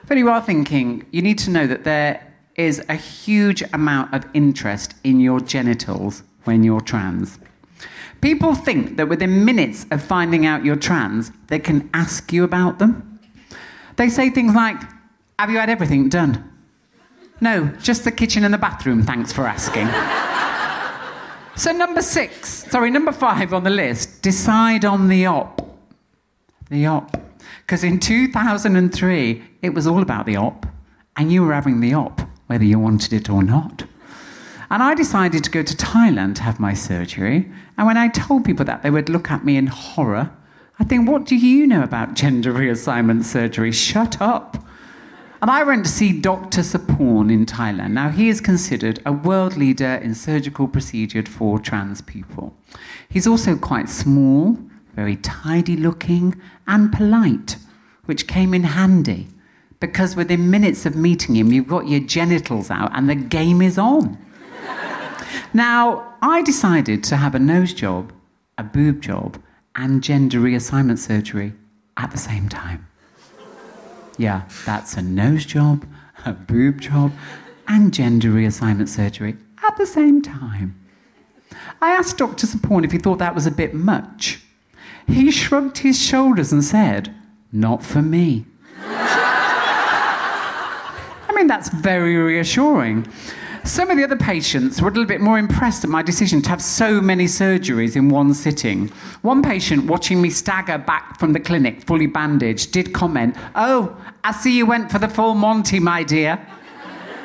[0.03, 3.63] If any of you are thinking, you need to know that there is a huge
[3.73, 7.39] amount of interest in your genitals when you're trans.
[8.23, 12.81] People think that within minutes of finding out you're trans, they can ask you about
[12.81, 13.21] them.
[13.95, 14.83] They say things like,
[15.39, 16.51] Have you had everything done?
[17.41, 19.89] No, just the kitchen and the bathroom, thanks for asking.
[21.57, 25.61] so, number six, sorry, number five on the list decide on the op.
[26.71, 27.21] The op.
[27.67, 30.67] Because in 2003, it was all about the op,
[31.17, 33.85] and you were having the op, whether you wanted it or not.
[34.71, 37.51] And I decided to go to Thailand to have my surgery.
[37.77, 40.31] And when I told people that, they would look at me in horror.
[40.79, 43.73] I think, what do you know about gender reassignment surgery?
[43.73, 44.65] Shut up.
[45.45, 46.63] And I went to see Dr.
[46.63, 47.91] Suporn in Thailand.
[47.91, 52.57] Now, he is considered a world leader in surgical procedure for trans people.
[53.11, 54.57] He's also quite small,
[54.95, 57.59] very tidy looking, and polite,
[58.07, 59.27] which came in handy
[59.81, 63.77] because within minutes of meeting him, you've got your genitals out and the game is
[63.77, 64.17] on.
[65.53, 68.15] now, I decided to have a nose job,
[68.57, 69.39] a boob job,
[69.77, 71.53] and gender reassignment surgery
[71.99, 72.89] at the same time.
[74.19, 75.87] Yeah, that's a nose job,
[76.25, 77.13] a boob job,
[77.67, 80.81] and gender reassignment surgery at the same time.
[81.81, 82.47] I asked Dr.
[82.47, 84.41] Suporn if he thought that was a bit much.
[85.07, 87.15] He shrugged his shoulders and said,
[87.53, 88.47] Not for me.
[88.79, 88.93] I
[91.35, 93.07] mean, that's very reassuring.
[93.65, 96.51] Some of the other patients were a little bit more impressed at my decision to
[96.51, 98.89] have so many surgeries in one sitting.
[99.23, 104.33] One patient, watching me stagger back from the clinic, fully bandaged, did comment, Oh, I
[104.33, 106.47] see you went for the full Monty, my dear.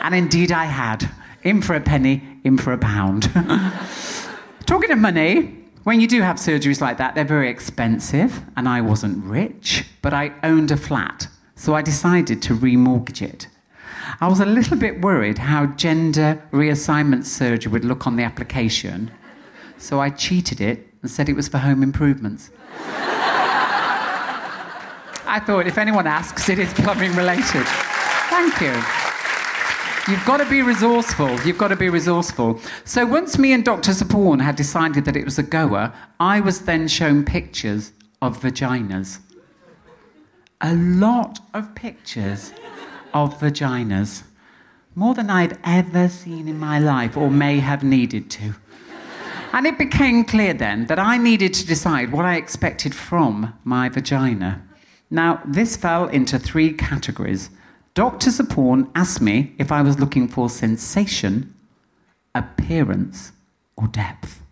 [0.02, 1.10] And indeed I had.
[1.44, 3.30] In for a penny, in for a pound.
[4.66, 8.80] Talking of money, when you do have surgeries like that, they're very expensive, and I
[8.80, 13.48] wasn't rich, but I owned a flat, so I decided to remortgage it.
[14.22, 19.12] I was a little bit worried how gender reassignment surgery would look on the application,
[19.78, 22.52] so I cheated it and said it was for home improvements.
[25.32, 27.66] I thought if anyone asks, it is plumbing related.
[28.30, 28.74] Thank you.
[30.12, 31.40] You've got to be resourceful.
[31.42, 32.60] You've got to be resourceful.
[32.84, 33.92] So once me and Dr.
[33.92, 37.92] Suporn had decided that it was a goer, I was then shown pictures
[38.22, 39.20] of vaginas.
[40.62, 42.54] A lot of pictures
[43.14, 44.24] of vaginas.
[44.96, 48.56] More than I'd ever seen in my life or may have needed to.
[49.52, 53.90] And it became clear then that I needed to decide what I expected from my
[53.90, 54.62] vagina.
[55.10, 57.50] Now, this fell into three categories.
[57.96, 58.30] Dr.
[58.30, 61.56] Suporn asked me if I was looking for sensation,
[62.36, 63.32] appearance,
[63.76, 64.44] or depth.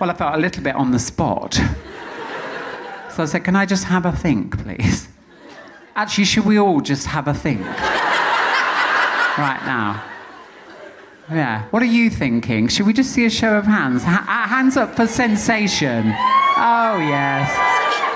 [0.00, 1.60] well, I felt a little bit on the spot.
[3.14, 5.08] So I said, Can I just have a think, please?
[5.96, 7.60] Actually, should we all just have a think?
[9.38, 10.02] right now.
[11.30, 11.66] Yeah.
[11.70, 12.68] What are you thinking?
[12.68, 14.02] Should we just see a show of hands?
[14.04, 16.06] Ha- uh, hands up for sensation.
[16.56, 17.50] Oh, yes.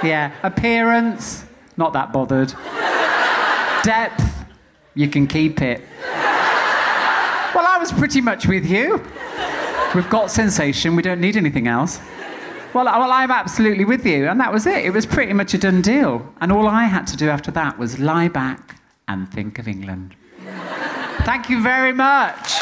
[0.02, 0.32] Yeah.
[0.42, 1.44] Appearance,
[1.76, 2.48] not that bothered.
[3.84, 4.24] Depth,
[4.94, 5.80] you can keep it.
[7.54, 9.02] Well, I was pretty much with you.
[9.94, 12.00] We've got sensation, we don't need anything else.
[12.74, 14.84] Well, well, I'm absolutely with you, and that was it.
[14.84, 16.30] It was pretty much a done deal.
[16.40, 20.14] And all I had to do after that was lie back and think of England.
[21.24, 22.52] Thank you very much.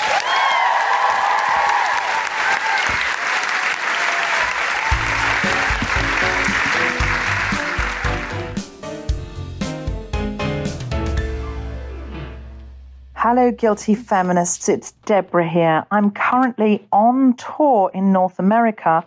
[13.27, 14.69] Hello, guilty feminists.
[14.69, 15.87] It's Deborah here.
[15.91, 19.05] I'm currently on tour in North America.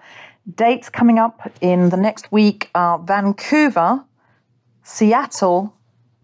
[0.55, 4.05] Dates coming up in the next week are Vancouver,
[4.81, 5.73] Seattle,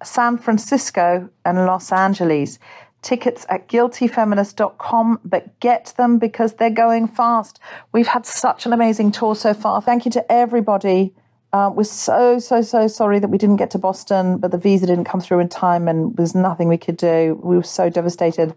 [0.01, 2.57] San Francisco, and Los Angeles.
[3.01, 7.59] Tickets at guiltyfeminist.com, but get them because they're going fast.
[7.91, 9.81] We've had such an amazing tour so far.
[9.81, 11.13] Thank you to everybody.
[11.51, 14.87] Uh, we're so, so, so sorry that we didn't get to Boston, but the visa
[14.87, 17.39] didn't come through in time and there's nothing we could do.
[17.43, 18.55] We were so devastated.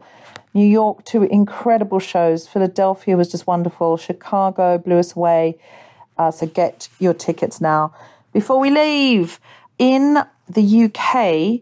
[0.55, 2.47] New York, two incredible shows.
[2.49, 3.97] Philadelphia was just wonderful.
[3.97, 5.59] Chicago blew us away.
[6.17, 7.95] Uh, so get your tickets now.
[8.33, 9.39] Before we leave,
[9.79, 11.61] in the UK,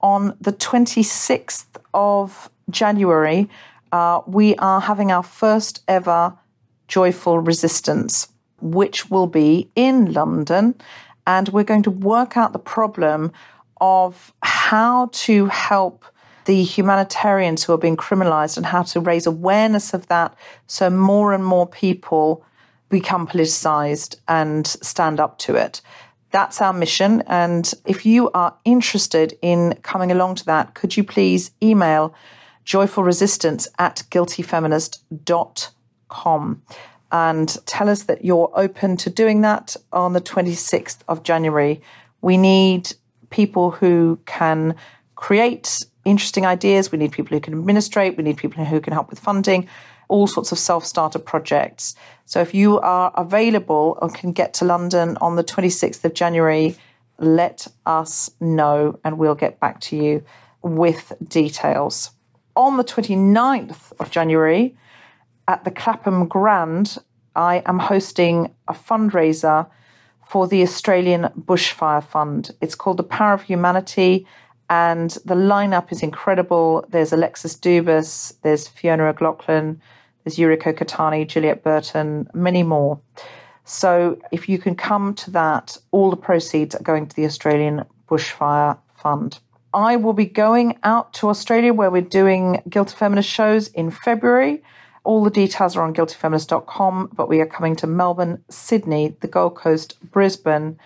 [0.00, 3.48] on the 26th of January,
[3.92, 6.36] uh, we are having our first ever
[6.88, 8.28] Joyful Resistance,
[8.60, 10.74] which will be in London.
[11.26, 13.32] And we're going to work out the problem
[13.80, 16.04] of how to help
[16.44, 20.34] the humanitarians who are being criminalized and how to raise awareness of that
[20.66, 22.44] so more and more people
[22.88, 25.80] become politicized and stand up to it.
[26.32, 27.22] That's our mission.
[27.26, 32.14] And if you are interested in coming along to that, could you please email
[32.64, 36.62] joyfulresistance at guiltyfeminist.com
[37.12, 41.80] and tell us that you're open to doing that on the 26th of January.
[42.20, 42.92] We need
[43.30, 44.76] people who can
[45.16, 46.90] create interesting ideas.
[46.90, 48.16] We need people who can administrate.
[48.16, 49.68] We need people who can help with funding,
[50.08, 51.94] all sorts of self starter projects.
[52.24, 56.76] So if you are available or can get to London on the 26th of January,
[57.18, 60.24] let us know and we'll get back to you
[60.62, 62.10] with details.
[62.56, 64.76] On the 29th of January,
[65.46, 66.98] at the Clapham Grand,
[67.34, 69.68] I am hosting a fundraiser
[70.26, 72.52] for the Australian Bushfire Fund.
[72.60, 74.26] It's called The Power of Humanity,
[74.70, 76.86] and the lineup is incredible.
[76.88, 79.80] There's Alexis Dubus, there's Fiona O'Loughlin,
[80.24, 83.00] there's Yuriko Kotani, Juliet Burton, many more.
[83.64, 87.84] So if you can come to that, all the proceeds are going to the Australian
[88.08, 89.40] Bushfire Fund.
[89.74, 94.62] I will be going out to Australia where we're doing Guilty Feminist shows in February.
[95.02, 99.56] All the details are on guiltyfeminist.com, but we are coming to Melbourne, Sydney, the Gold
[99.56, 100.78] Coast, Brisbane,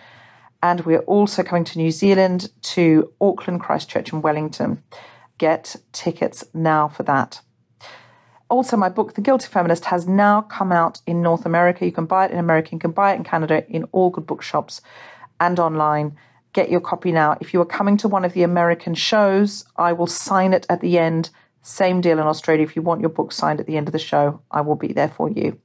[0.65, 4.81] and we're also coming to New Zealand, to Auckland, Christchurch, and Wellington.
[5.37, 7.41] Get tickets now for that.
[8.49, 11.85] Also, my book, The Guilty Feminist, has now come out in North America.
[11.85, 14.25] You can buy it in America, you can buy it in Canada, in all good
[14.25, 14.81] bookshops
[15.39, 16.17] and online.
[16.53, 17.37] Get your copy now.
[17.39, 20.81] If you are coming to one of the American shows, I will sign it at
[20.81, 21.29] the end.
[21.61, 22.63] Same deal in Australia.
[22.63, 24.93] If you want your book signed at the end of the show, I will be
[24.93, 25.59] there for you.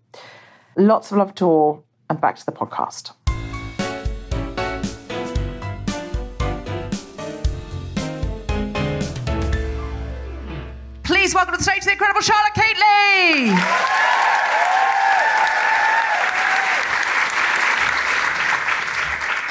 [0.77, 3.13] Lots of love to all, and back to the podcast.
[11.31, 13.55] Please welcome to the stage the incredible Charlotte Keatley.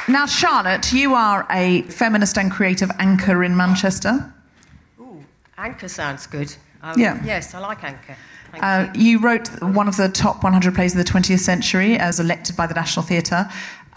[0.09, 4.33] Now, Charlotte, you are a feminist and creative anchor in Manchester.
[5.57, 6.53] Anchor sounds good.
[6.83, 7.17] Um, Yeah.
[7.23, 8.17] Yes, I like Anchor.
[8.51, 12.19] Thank Uh, you wrote one of the top 100 plays of the 20th century as
[12.19, 13.47] elected by the National Theatre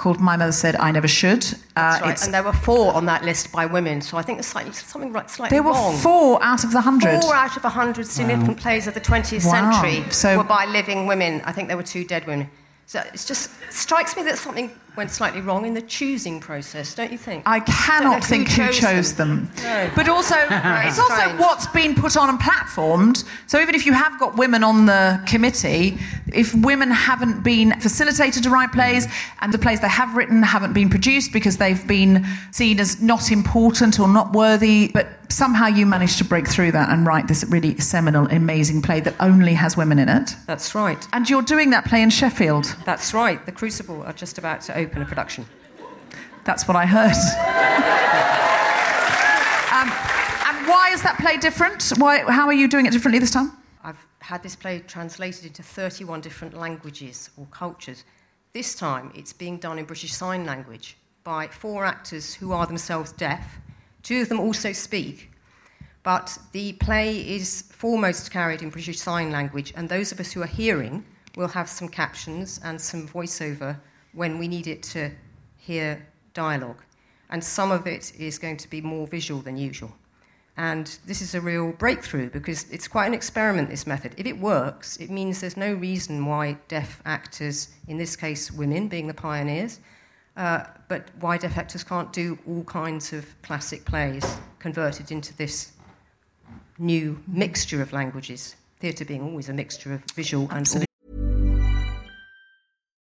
[0.03, 1.45] called My Mother Said I Never Should.
[1.77, 2.25] Uh, right.
[2.25, 5.13] And there were four on that list by women, so I think there's slightly, something
[5.13, 7.23] right, slightly there were four out of the 100.
[7.23, 9.71] Four out of a hundred significant plays of the 20th Wow.
[9.81, 11.41] century So- were by living women.
[11.45, 12.51] I think there were two dead women.
[12.87, 17.11] So it just strikes me that something went slightly wrong in the choosing process, don't
[17.11, 17.45] you think?
[17.47, 19.51] I cannot think who chose them.
[19.63, 19.91] No.
[19.95, 21.41] But also, it's also Strange.
[21.41, 23.25] what's been put on and platformed.
[23.47, 25.99] So even if you have got women on the committee,
[26.33, 29.07] if women haven't been facilitated to write plays
[29.41, 33.31] and the plays they have written haven't been produced because they've been seen as not
[33.31, 37.45] important or not worthy, but somehow you managed to break through that and write this
[37.45, 40.37] really seminal, amazing play that only has women in it.
[40.47, 41.07] That's right.
[41.13, 42.77] And you're doing that play in Sheffield.
[42.85, 43.45] That's right.
[43.47, 45.47] The Crucible are just about to open a production.
[46.45, 47.11] That's what I heard.
[49.73, 49.89] um,
[50.49, 51.93] and why is that play different?
[51.97, 53.53] Why, how are you doing it differently this time?
[53.85, 58.05] I've had this play translated into 31 different languages or cultures.
[58.53, 63.13] This time it's being done in British Sign Language by four actors who are themselves
[63.13, 63.59] deaf,
[64.03, 65.31] Two of them also speak,
[66.03, 70.43] but the play is foremost carried in British Sign Language, and those of us who
[70.43, 71.05] are hearing
[71.37, 73.79] will have some captions and some voiceover
[74.13, 75.11] when we need it to
[75.57, 76.83] hear dialogue.
[77.31, 79.93] And some of it is going to be more visual than usual.
[80.57, 84.15] And this is a real breakthrough because it's quite an experiment, this method.
[84.19, 88.89] If it works, it means there's no reason why deaf actors, in this case women
[88.89, 89.81] being the pioneers,
[90.37, 94.25] uh, but why deaf actors can't do all kinds of classic plays
[94.59, 95.73] converted into this
[96.79, 98.57] new mixture of languages.
[98.79, 100.67] Theatre being always a mixture of visual and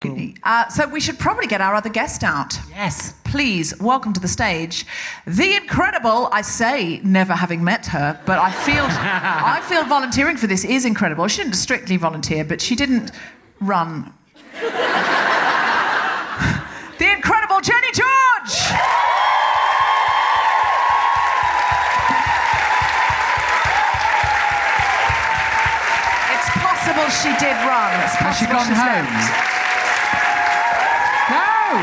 [0.00, 2.56] Uh, so we should probably get our other guest out.
[2.70, 3.14] Yes.
[3.24, 4.86] Please welcome to the stage
[5.26, 6.28] the incredible.
[6.30, 10.84] I say never having met her, but I feel I feel volunteering for this is
[10.84, 11.26] incredible.
[11.26, 13.10] She didn't strictly volunteer, but she didn't
[13.60, 14.12] run.
[16.98, 18.54] the incredible Jenny George.
[26.30, 27.90] It's possible she did run.
[28.04, 29.04] It's Has she gone home?
[29.04, 29.57] left.
[31.68, 31.74] No!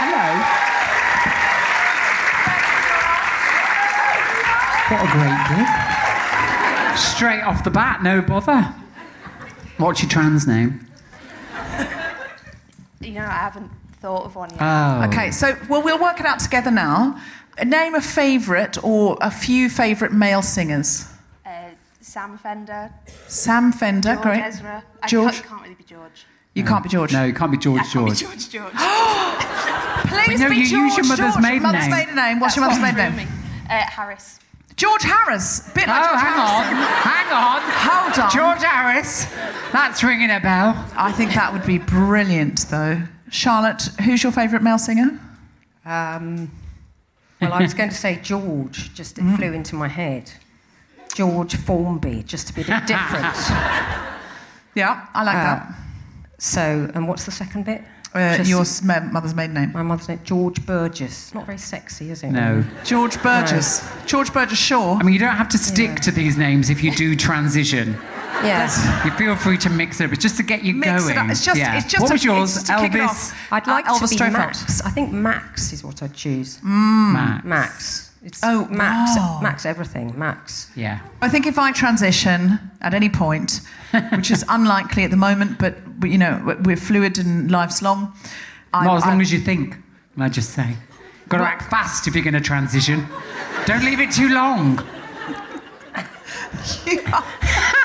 [0.00, 0.28] Hello.
[4.88, 5.68] What a great gig.
[6.96, 8.74] Straight off the bat, no bother.
[9.76, 10.86] What's your trans name?
[13.00, 13.70] You know, I haven't
[14.00, 14.58] thought of one yet.
[14.62, 15.04] Oh.
[15.08, 17.20] Okay, so well, we'll work it out together now.
[17.62, 21.11] Name a favourite or a few favourite male singers.
[22.12, 22.90] Sam Fender,
[23.26, 24.42] Sam Fender, George great.
[24.42, 24.84] Ezra.
[25.02, 25.32] I George.
[25.36, 26.26] Can't, can't really be George.
[26.52, 27.10] You can't be George.
[27.10, 28.50] No, you can't be George I can't be George.
[28.50, 28.74] George George.
[30.12, 31.42] Please no, be you use your mother's George.
[31.42, 31.90] maiden mother's name.
[31.90, 32.38] maiden name.
[32.38, 33.28] What's your mother's what maiden name?
[33.70, 34.40] Uh, Harris.
[34.76, 35.60] George Harris.
[35.74, 36.64] Bit like Oh, George hang on.
[37.00, 37.60] Hang on.
[37.64, 38.30] Hold on.
[38.30, 39.24] George Harris.
[39.72, 40.74] That's ringing a bell.
[40.94, 43.00] I think that would be brilliant, though.
[43.30, 45.18] Charlotte, who's your favourite male singer?
[45.86, 46.50] Um,
[47.40, 50.30] well, I was going to say George, just it flew into my head.
[51.14, 53.36] George Formby, just to be a bit different.
[54.74, 55.60] Yeah, I like Uh,
[56.38, 57.82] so, and what's the second bit?
[58.14, 59.70] Uh, your ma- mother's maiden name.
[59.72, 61.34] My mother's name, George Burgess.
[61.34, 62.30] Not very sexy, is it?
[62.30, 62.64] No.
[62.82, 63.86] George Burgess.
[64.06, 64.96] George Burgess Shaw.
[64.98, 67.98] I mean, you don't have to stick to these names if you do transition.
[68.42, 68.82] Yes.
[69.04, 70.12] You feel free to mix it up.
[70.14, 71.18] It's just to get you Mix it going.
[71.18, 71.30] up.
[71.30, 71.76] It's just- Yeah.
[71.76, 72.56] it's just what a- was yours?
[72.56, 73.34] it's just to kick it Elvis.
[73.52, 74.32] I'd Uh, like Elvis to be Stofeld.
[74.32, 74.80] Max.
[74.80, 76.58] I think Max is what I'd choose.
[76.62, 77.44] Max.
[77.44, 78.10] Max.
[78.24, 79.16] It's Oh, Max.
[79.16, 79.40] wow.
[79.42, 80.16] Max everything.
[80.18, 80.70] Max.
[80.76, 81.00] Yeah.
[81.20, 83.60] I think if I transition at any point,
[84.16, 88.12] which is unlikely at the moment, but but, you know we're fluid and life's long.
[88.72, 89.76] I, Not as long I- as you think.
[90.18, 90.76] I just say.
[91.28, 93.06] Got to act fast if you're going to transition.
[93.64, 94.78] Don't leave it too long.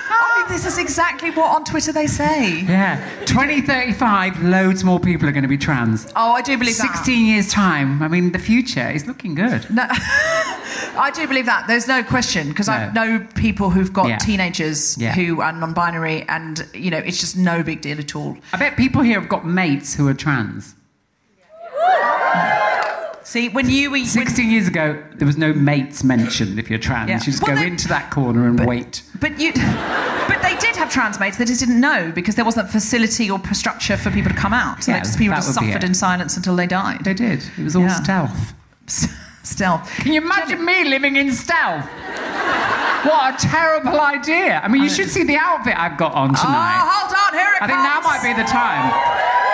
[0.09, 2.61] I mean, this is exactly what on Twitter they say.
[2.61, 2.97] Yeah.
[3.25, 6.05] 2035, loads more people are going to be trans.
[6.15, 6.95] Oh, I do believe that.
[6.95, 8.01] 16 years' time.
[8.01, 9.69] I mean, the future is looking good.
[9.69, 11.65] No, I do believe that.
[11.67, 14.17] There's no question because I know people who've got Yeah.
[14.17, 15.13] teenagers Yeah.
[15.13, 18.37] who are non-binary, and you know it's just no big deal at all.
[18.53, 20.73] I bet people here have got mates who are trans.
[23.27, 26.79] See, when you were when, 16 years ago, there was no mates mentioned if you're
[26.79, 27.09] trans.
[27.09, 27.17] Yeah.
[27.17, 29.01] You just Well, go they- into that corner and wait.
[29.19, 31.35] But you, but they did have trans mates.
[31.35, 34.81] They just didn't know because there wasn't facility or structure for people to come out.
[34.85, 37.03] So Yeah, they just people just suffered in silence until they died.
[37.03, 37.43] They did.
[37.57, 38.01] It was all Yeah.
[38.01, 38.53] stealth.
[39.43, 39.91] Stealth.
[39.97, 41.85] Can you imagine me living in stealth?
[43.03, 44.61] What a terrible idea.
[44.63, 46.79] I mean, you should see the outfit I've got on tonight.
[46.81, 49.46] Oh, hold on, here it I think now might be the time.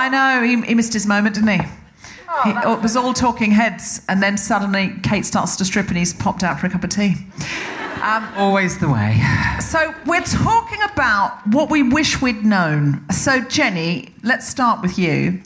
[0.00, 0.42] I know.
[0.42, 1.68] He, he missed his moment, didn't he?
[2.44, 6.14] he it was all talking heads, and then suddenly Kate starts to strip, and he's
[6.14, 7.16] popped out for a cup of tea.
[8.36, 9.20] Always the way.
[9.60, 13.04] So we're talking about what we wish we'd known.
[13.10, 15.42] So Jenny, let's start with you.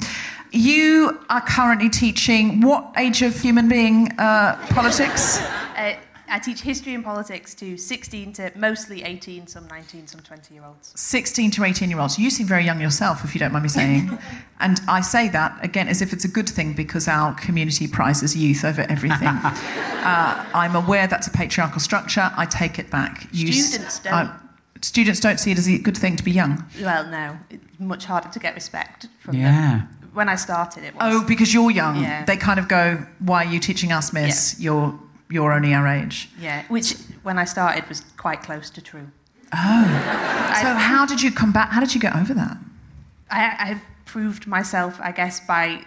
[0.52, 5.40] You are currently teaching what age of human being uh, politics?
[5.74, 5.92] Uh,
[6.34, 10.64] I teach history and politics to 16 to mostly 18, some 19, some 20 year
[10.64, 10.92] olds.
[10.96, 12.18] 16 to 18 year olds.
[12.18, 14.18] You seem very young yourself, if you don't mind me saying.
[14.60, 18.36] and I say that again as if it's a good thing because our community prizes
[18.36, 19.28] youth over everything.
[19.28, 22.32] uh, I'm aware that's a patriarchal structure.
[22.36, 23.28] I take it back.
[23.32, 24.12] You s- Students don't.
[24.12, 24.38] uh,
[24.82, 26.64] students don't see it as a good thing to be young.
[26.82, 29.52] Well, no, it's much harder to get respect from Yeah.
[29.78, 29.88] them.
[30.14, 31.02] When I started, it was.
[31.04, 32.00] Oh, because you're young.
[32.02, 32.24] Yeah.
[32.24, 34.56] They kind of go, Why are you teaching us, miss?
[34.60, 35.00] You're, you're
[35.52, 36.28] only our age.
[36.38, 39.08] Yeah, which when I started was quite close to true.
[39.52, 39.84] Oh.
[40.62, 41.70] so, how did you come back?
[41.70, 42.56] How did you get over that?
[43.30, 45.82] I, I proved myself, I guess, by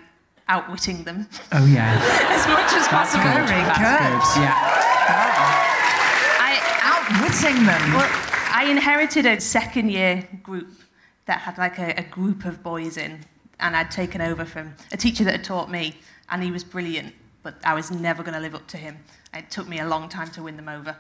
[0.50, 1.94] outwitting them Oh, yeah.
[2.30, 3.24] as much as That's possible.
[3.24, 3.48] good.
[3.48, 4.40] That's good.
[4.40, 4.42] good.
[4.44, 5.58] Yeah.
[6.40, 7.94] I, Outwitting them.
[7.94, 8.10] well,
[8.52, 10.70] I inherited a second year group
[11.26, 13.20] that had like a, a group of boys in,
[13.60, 15.96] and I'd taken over from a teacher that had taught me,
[16.30, 18.98] and he was brilliant, but I was never going to live up to him.
[19.38, 20.96] It took me a long time to win them over.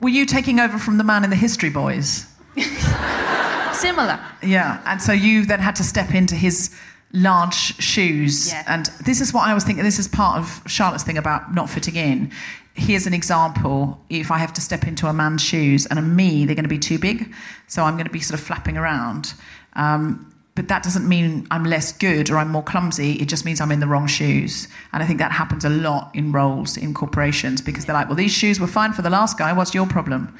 [0.00, 2.26] Were you taking over from the man in the History Boys?
[3.72, 4.20] Similar.
[4.42, 6.74] Yeah, and so you then had to step into his
[7.12, 8.52] large shoes.
[8.52, 8.62] Yeah.
[8.66, 9.84] And this is what I was thinking.
[9.84, 12.30] This is part of Charlotte's thing about not fitting in.
[12.74, 14.00] Here's an example.
[14.08, 16.68] If I have to step into a man's shoes and a me, they're going to
[16.68, 17.32] be too big.
[17.66, 19.34] So I'm going to be sort of flapping around.
[19.74, 23.14] Um, but that doesn't mean I'm less good or I'm more clumsy.
[23.14, 24.68] It just means I'm in the wrong shoes.
[24.92, 28.16] And I think that happens a lot in roles in corporations because they're like, well,
[28.16, 29.52] these shoes were fine for the last guy.
[29.52, 30.32] What's your problem?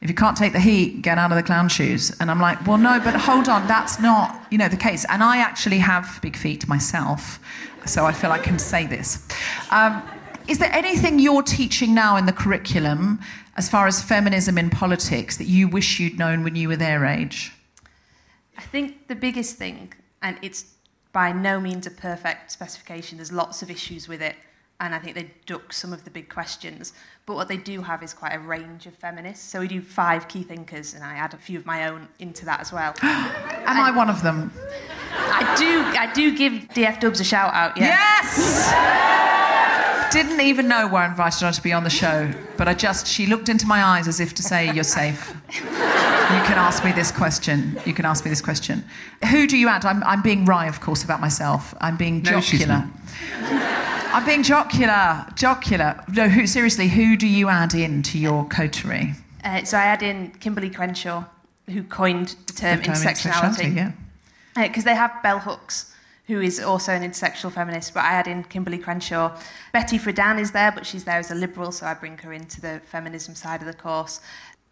[0.00, 2.14] If you can't take the heat, get out of the clown shoes.
[2.20, 5.04] And I'm like, well, no, but hold on, that's not, you know, the case.
[5.08, 7.40] And I actually have big feet myself,
[7.86, 9.26] so I feel I can say this.
[9.70, 10.02] Um,
[10.46, 13.18] is there anything you're teaching now in the curriculum
[13.56, 17.04] as far as feminism in politics that you wish you'd known when you were their
[17.04, 17.55] age?
[18.56, 19.92] I think the biggest thing,
[20.22, 20.74] and it's
[21.12, 24.36] by no means a perfect specification, there's lots of issues with it,
[24.80, 26.92] and I think they duck some of the big questions.
[27.24, 29.48] But what they do have is quite a range of feminists.
[29.48, 32.44] So we do five key thinkers, and I add a few of my own into
[32.44, 32.94] that as well.
[33.02, 34.52] Am I one of them?
[35.12, 37.76] I do, I do give DF Dubs a shout out.
[37.76, 37.86] Yeah.
[37.86, 39.42] Yes!
[40.10, 43.06] Didn't even know why I invited her to be on the show, but I just,
[43.06, 45.34] she looked into my eyes as if to say, You're safe.
[45.52, 47.78] You can ask me this question.
[47.84, 48.84] You can ask me this question.
[49.30, 49.84] Who do you add?
[49.84, 51.74] I'm, I'm being wry, of course, about myself.
[51.80, 52.84] I'm being No, jocular.
[53.42, 55.26] I'm being jocular.
[55.34, 56.02] Jocular.
[56.12, 59.14] No, who, seriously, who do you add in to your coterie?
[59.44, 61.24] Uh, so I add in Kimberlé Crenshaw,
[61.68, 63.76] who coined the term The term intersectionality.
[63.76, 63.92] yeah.
[64.56, 65.94] because they have Bell Hooks,
[66.26, 69.36] who is also an intersectional feminist, but I add in Kimberlé Crenshaw.
[69.72, 72.60] Betty Friedan is there, but she's there as a liberal, so I bring her into
[72.60, 74.20] the feminism side of the course.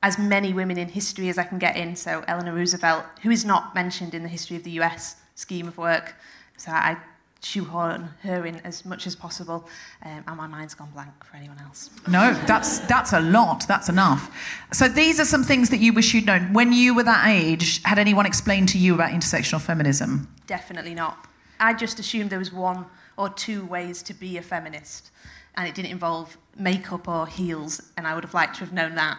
[0.03, 3.45] As many women in history as I can get in, so Eleanor Roosevelt, who is
[3.45, 6.15] not mentioned in the history of the US scheme of work,
[6.57, 6.97] so I
[7.41, 9.69] shoehorn her in as much as possible,
[10.03, 11.91] um, and my mind's gone blank for anyone else.
[12.09, 13.67] No, that's that's a lot.
[13.69, 14.31] That's enough.
[14.73, 17.83] So these are some things that you wish you'd known when you were that age.
[17.83, 20.29] Had anyone explained to you about intersectional feminism?
[20.47, 21.29] Definitely not.
[21.65, 22.85] I just assumed there was one
[23.17, 25.11] or two ways to be a feminist,
[25.57, 28.95] and it didn't involve makeup or heels, and I would have liked to have known
[28.97, 29.19] that.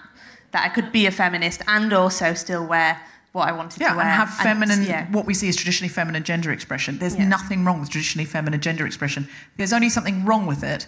[0.52, 3.96] That I could be a feminist and also still wear what I wanted Yeah, to
[3.98, 4.06] wear.
[4.06, 5.08] and have feminine, yeah.
[5.12, 7.00] what we see as traditionally feminine gender expression.
[7.00, 7.28] There's Yeah.
[7.28, 9.28] nothing wrong with traditionally feminine gender expression.
[9.58, 10.88] There's only something wrong with it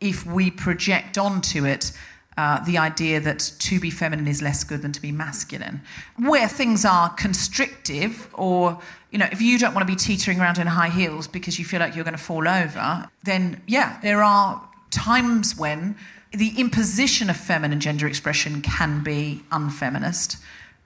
[0.00, 1.92] if we project onto it
[2.36, 5.80] uh, the idea that to be feminine is less good than to be masculine.
[6.18, 8.78] Where things are constrictive, or
[9.10, 11.64] you know, if you don't want to be teetering around in high heels because you
[11.64, 15.96] feel like you're going to fall over, then yeah, there are times when
[16.32, 20.36] the imposition of feminine gender expression can be unfeminist,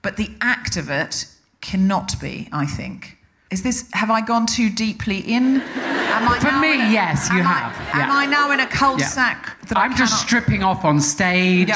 [0.03, 1.27] but the act of it
[1.61, 3.19] cannot be, I think.
[3.51, 5.61] Is this, have I gone too deeply in?
[5.61, 8.11] Am I For me, a- yes, you am I- have, Am.
[8.13, 8.69] I now in a Yeah.
[8.69, 11.69] cul-de-sac that I I'm just stripping off on stage.
[11.69, 11.75] Yeah.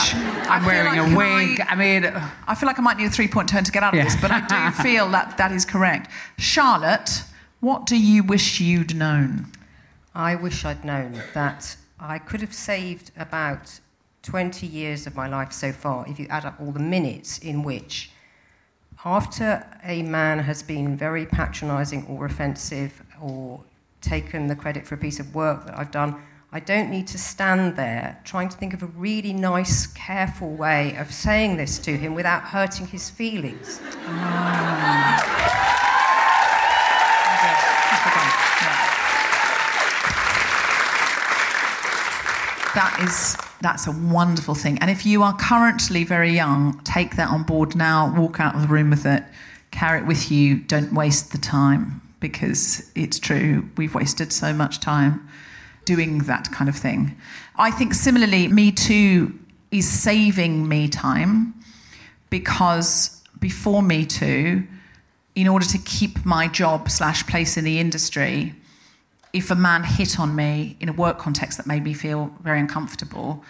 [0.49, 1.61] I I'm feel wearing like a wig.
[1.63, 3.93] I- I, mean, I feel like I might need a three-point turn to get out
[3.93, 4.05] of Yeah.
[4.05, 6.11] this, but I do feel that that is correct.
[6.39, 7.25] Charlotte,
[7.59, 9.47] what do you wish you'd known?
[10.15, 13.81] I wish I'd known that I could have saved about
[14.23, 17.65] 20 years of my life so far if you add up all the minutes in
[17.65, 18.11] which,
[19.05, 23.61] after a man has been very patronising or offensive or
[24.01, 26.17] taken the credit for a piece of work that I've done,
[26.53, 30.97] I don't need to stand there trying to think of a really nice, careful way
[30.97, 33.81] of saying this to him without hurting his feelings.
[34.07, 35.41] Ah.
[42.75, 44.79] That is that's a wonderful thing.
[44.79, 48.15] And if you are currently very young, take that on board now.
[48.17, 49.25] Walk out of the room with it.
[49.71, 50.57] Carry it with you.
[50.57, 53.69] Don't waste the time because it's true.
[53.77, 55.29] We've wasted so much time
[55.85, 57.17] doing that kind of thing.
[57.57, 59.39] I think similarly, Me Too
[59.71, 61.55] is saving me time
[62.31, 64.67] because before Me Too,
[65.35, 68.55] in order to keep my job slash place in the industry,
[69.35, 72.61] if a man hit on me in a work context that made me feel very
[72.61, 73.45] uncomfortable,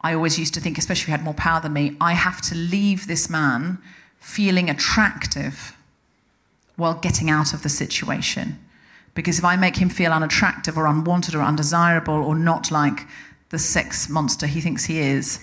[0.00, 2.40] I always used to think, especially if he had more power than me, I have
[2.42, 3.78] to leave this man
[4.20, 5.76] feeling attractive
[6.76, 8.60] while getting out of the situation.
[9.14, 13.06] Because if I make him feel unattractive or unwanted or undesirable or not like
[13.50, 15.40] the sex monster he thinks he is,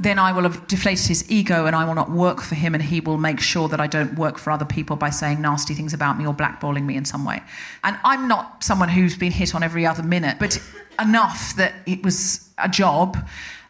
[0.00, 2.82] then I will have deflated his ego and I will not work for him and
[2.82, 5.92] he will make sure that I don't work for other people by saying nasty things
[5.92, 7.42] about me or blackballing me in some way.
[7.82, 10.60] And I'm not someone who's been hit on every other minute, but
[11.00, 13.16] enough that it was a job.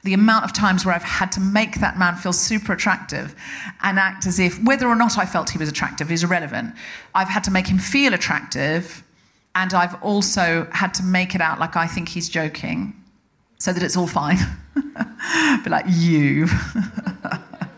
[0.03, 3.35] The amount of times where I've had to make that man feel super attractive
[3.83, 6.75] and act as if, whether or not I felt he was attractive is irrelevant.
[7.15, 9.03] I've had to make him feel attractive
[9.55, 13.01] and I've also had to make it out like I think he's joking
[13.65, 14.37] so that it's all fine.
[15.65, 16.45] Be like, you.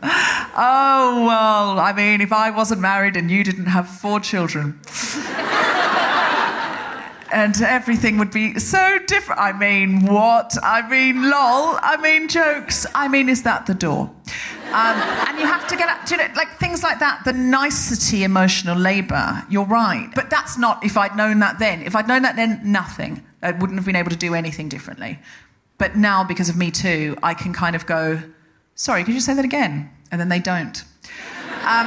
[0.02, 4.80] oh, well, I mean, if I wasn't married and you didn't have four children.
[7.32, 9.40] and everything would be so different.
[9.40, 10.56] I mean, what?
[10.60, 11.78] I mean, lol.
[11.80, 12.84] I mean, jokes.
[12.92, 14.10] I mean, is that the door?
[14.72, 14.96] Um,
[15.28, 18.76] and you have to get up to it, like things like that, the nicety emotional
[18.76, 19.44] labour.
[19.48, 20.10] You're right.
[20.16, 21.82] But that's not if I'd known that then.
[21.82, 23.24] If I'd known that then, nothing.
[23.40, 25.20] I wouldn't have been able to do anything differently.
[25.78, 28.22] But now, because of Me Too, I can kind of go,
[28.74, 29.90] sorry, could you say that again?
[30.10, 30.82] And then they don't.
[31.62, 31.86] Um,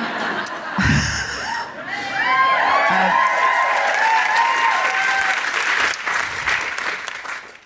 [2.90, 3.16] uh,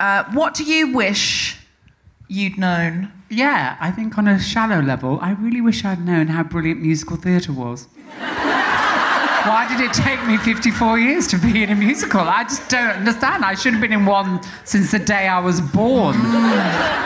[0.00, 1.58] uh, what do you wish
[2.28, 3.12] you'd known?
[3.28, 7.16] Yeah, I think on a shallow level, I really wish I'd known how brilliant musical
[7.16, 7.88] theatre was.
[9.46, 12.20] Why did it take me 54 years to be in a musical?
[12.20, 13.44] I just don't understand.
[13.44, 16.16] I should have been in one since the day I was born.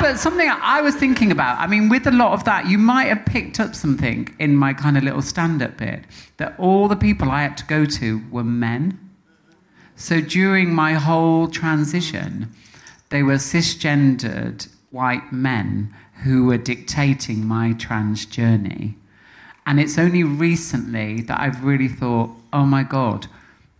[0.00, 3.06] but something I was thinking about, I mean, with a lot of that, you might
[3.06, 6.04] have picked up something in my kind of little stand up bit
[6.36, 9.00] that all the people I had to go to were men.
[9.96, 12.54] So during my whole transition,
[13.08, 18.96] they were cisgendered white men who were dictating my trans journey.
[19.68, 23.26] And it's only recently that I've really thought, oh my God,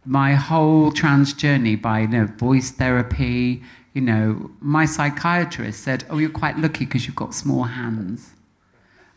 [0.05, 3.63] my whole trans journey by you know, voice therapy,
[3.95, 8.35] you know, my psychiatrist said, oh, you're quite lucky because you've got small hands.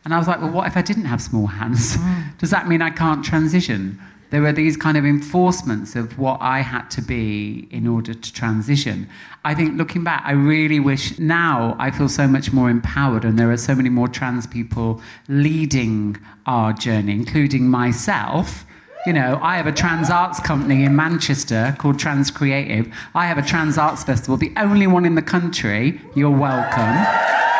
[0.02, 1.98] And I was like, well, what if I didn't have small hands?
[1.98, 2.38] Mm.
[2.38, 4.00] Does that mean I can't transition?
[4.32, 8.32] There were these kind of enforcements of what I had to be in order to
[8.32, 9.06] transition.
[9.44, 13.38] I think looking back, I really wish now I feel so much more empowered, and
[13.38, 16.16] there are so many more trans people leading
[16.46, 18.64] our journey, including myself.
[19.04, 22.90] You know, I have a trans arts company in Manchester called Trans Creative.
[23.14, 26.00] I have a trans arts festival, the only one in the country.
[26.14, 27.51] You're welcome.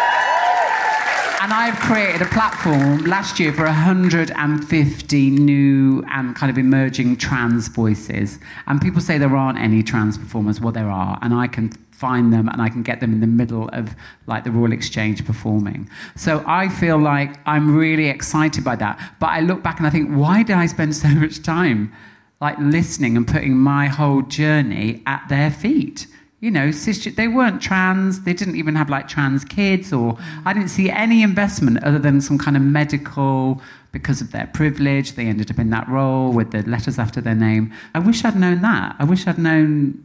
[1.42, 7.66] And I've created a platform last year for 150 new and kind of emerging trans
[7.66, 8.38] voices.
[8.68, 10.60] And people say there aren't any trans performers.
[10.60, 11.18] Well, there are.
[11.20, 13.96] And I can find them and I can get them in the middle of
[14.28, 15.90] like the Royal Exchange performing.
[16.14, 19.16] So I feel like I'm really excited by that.
[19.18, 21.92] But I look back and I think, why did I spend so much time
[22.40, 26.06] like listening and putting my whole journey at their feet?
[26.42, 30.70] You know, they weren't trans, they didn't even have like trans kids, or I didn't
[30.70, 33.62] see any investment other than some kind of medical,
[33.92, 37.36] because of their privilege, they ended up in that role with the letters after their
[37.36, 37.72] name.
[37.94, 38.96] I wish I'd known that.
[38.98, 40.02] I wish I'd known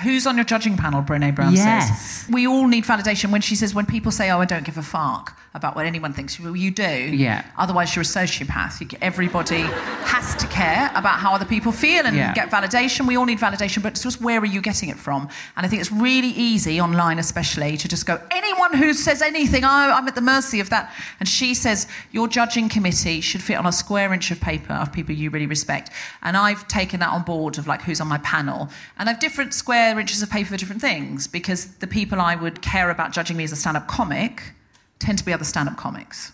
[0.00, 2.24] Who's on your judging panel, Brene Brown yes.
[2.24, 2.30] says?
[2.32, 3.30] We all need validation.
[3.30, 6.14] When she says, when people say, oh, I don't give a fuck about what anyone
[6.14, 6.82] thinks, well, you do.
[6.82, 7.44] Yeah.
[7.58, 8.80] Otherwise, you're a sociopath.
[8.80, 12.32] You, everybody has to care about how other people feel and yeah.
[12.32, 13.06] get validation.
[13.06, 15.28] We all need validation, but it's just where are you getting it from?
[15.58, 19.62] And I think it's really easy, online especially, to just go, anyone who says anything,
[19.62, 20.90] oh, I'm at the mercy of that.
[21.20, 24.90] And she says, your judging committee should fit on a square inch of paper of
[24.90, 25.90] people you really respect.
[26.22, 28.70] And I've taken that on board of like who's on my panel.
[28.98, 32.36] And I've different square square inches of paper for different things because the people I
[32.36, 34.52] would care about judging me as a stand up comic
[35.00, 36.30] tend to be other stand up comics.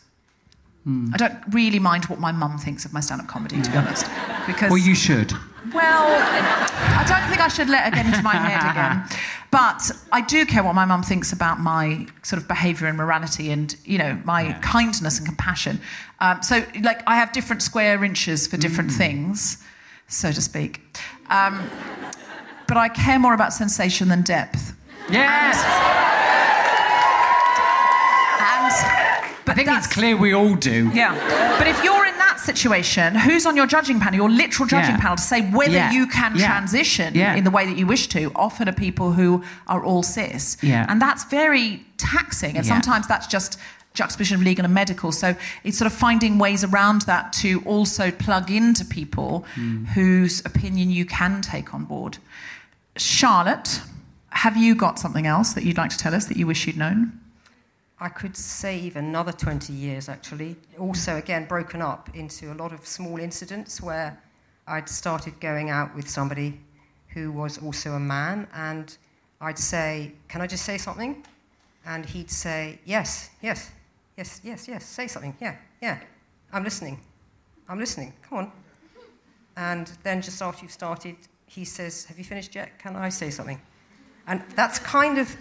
[0.87, 1.15] Mm.
[1.15, 3.77] I don't really mind what my mum thinks of my stand up comedy, to be
[3.79, 4.05] honest.
[4.47, 5.33] Because, well, you should.
[5.73, 9.05] Well, I don't think I should let her get into my head again.
[9.51, 13.51] But I do care what my mum thinks about my sort of behaviour and morality
[13.51, 14.61] and, you know, my yeah.
[14.61, 15.81] kindness and compassion.
[16.21, 18.99] Um, so, like, I have different square inches for different mm.
[18.99, 19.65] things,
[20.07, 20.83] so to speak.
[21.31, 21.67] Um,
[22.69, 24.75] but I care more about sensation than depth.
[25.11, 25.57] Yes!
[29.45, 30.91] But I think it's clear we all do.
[30.93, 31.15] Yeah.
[31.59, 35.01] But if you're in that situation, who's on your judging panel, your literal judging Yeah.
[35.01, 35.91] panel, to say whether Yeah.
[35.91, 36.47] you can Yeah.
[36.49, 40.59] transition in the way that you wish to, often are people who are all cis.
[40.61, 40.85] Yeah.
[40.89, 42.57] And that's very taxing.
[42.59, 43.59] And sometimes that's just
[43.95, 45.11] juxtaposition of legal and medical.
[45.13, 49.87] So it's sort of finding ways around that to also plug into people Hmm.
[49.87, 52.19] whose opinion you can take on board.
[53.01, 53.81] Charlotte,
[54.31, 56.77] have you got something else that you'd like to tell us that you wish you'd
[56.77, 57.21] known?
[58.01, 60.57] I could save another 20 years actually.
[60.79, 64.21] Also, again, broken up into a lot of small incidents where
[64.67, 66.61] I'd started going out with somebody
[67.09, 68.97] who was also a man, and
[69.41, 71.25] I'd say, Can I just say something?
[71.87, 73.71] And he'd say, Yes, yes,
[74.17, 75.35] yes, yes, yes, say something.
[75.41, 75.99] Yeah, yeah,
[76.53, 77.01] I'm listening.
[77.69, 78.13] I'm listening.
[78.29, 78.53] Come on.
[79.57, 81.17] And then just after you've started,
[81.49, 82.79] he says, Have you finished yet?
[82.79, 83.61] Can I say something?
[84.27, 85.37] And that's kind of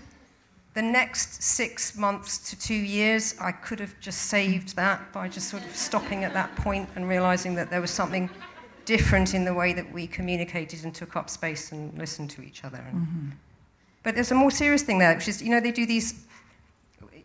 [0.74, 5.50] the next six months to two years, I could have just saved that by just
[5.50, 8.30] sort of stopping at that point and realizing that there was something
[8.86, 12.64] different in the way that we communicated and took up space and listened to each
[12.64, 12.78] other.
[12.78, 13.34] And,
[14.04, 16.24] But there's a more serious thing there, which is, you know, they do these.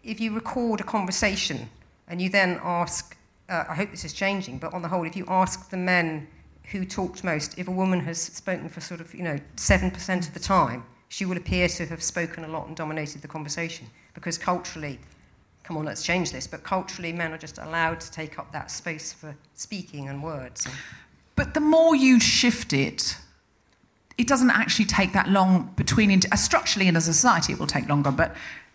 [0.03, 1.69] If you record a conversation
[2.09, 3.17] and you then ask,
[3.51, 6.27] uh, I hope this is changing, but on the whole, if you ask the men
[6.73, 10.35] who talked most, if a woman has spoken for sort of, you know, 7% of
[10.35, 13.87] the time, she will appear to have spoken a lot and dominated the conversation.
[14.15, 14.99] Because culturally,
[15.63, 18.71] come on, let's change this, but culturally, men are just allowed to take up that
[18.71, 20.67] space for speaking and words.
[21.37, 23.17] But the more you shift it,
[24.17, 26.11] it doesn't actually take that long between.
[26.31, 28.35] Uh, structurally, and as a society, it will take longer, but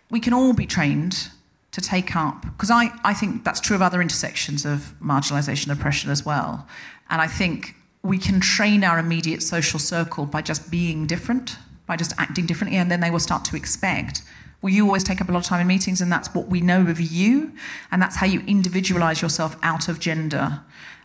[0.10, 1.30] we can all be trained
[1.72, 2.42] to take up.
[2.42, 6.68] Because I, I think that's true of other intersections of marginalisation and oppression as well.
[7.10, 11.96] And I think we can train our immediate social circle by just being different, by
[11.96, 14.22] just acting differently, and then they will start to expect.
[14.62, 16.62] Well, you always take up a lot of time in meetings, and that's what we
[16.62, 17.54] know of you,
[17.92, 20.62] and that's how you individualise yourself out of gender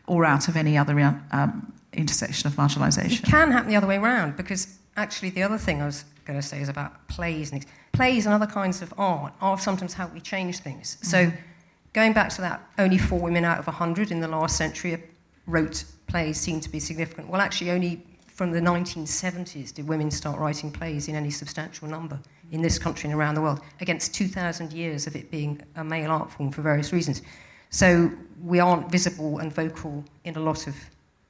[0.06, 0.98] or out of any other
[1.32, 3.22] um, intersection of marginalisation.
[3.22, 6.40] It can happen the other way around because actually the other thing I was going
[6.40, 10.08] to say is about plays and plays and other kinds of art are sometimes how
[10.08, 10.98] we change things.
[11.02, 11.30] So
[11.92, 15.02] going back to that, only four women out of a hundred in the last century
[15.46, 17.28] wrote plays seem to be significant.
[17.28, 22.20] Well, actually, only from the 1970s did women start writing plays in any substantial number
[22.50, 26.10] in this country and around the world, against 2,000 years of it being a male
[26.10, 27.22] art form for various reasons.
[27.70, 28.10] So
[28.44, 30.76] we aren't visible and vocal in a lot of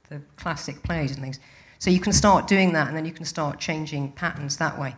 [0.09, 1.39] the classic plays and things.
[1.79, 4.95] So you can start doing that, and then you can start changing patterns that way.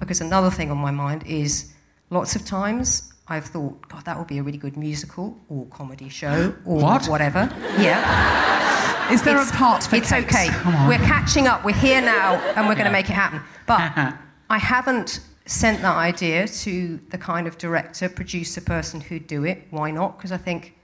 [0.00, 1.72] Because another thing on my mind is
[2.10, 6.08] lots of times I've thought, God, that would be a really good musical or comedy
[6.08, 7.06] show or What?
[7.06, 7.48] whatever.
[7.78, 8.77] Yeah.
[9.10, 10.34] Is there It's- a part for It's cakes?
[10.34, 10.48] okay.
[10.86, 11.64] We're catching up.
[11.64, 13.40] We're here now, and we're going to make it happen.
[13.66, 13.80] But
[14.50, 19.66] I haven't sent that idea to the kind of director, producer person who'd do it.
[19.70, 20.18] Why not?
[20.18, 20.74] Because I think,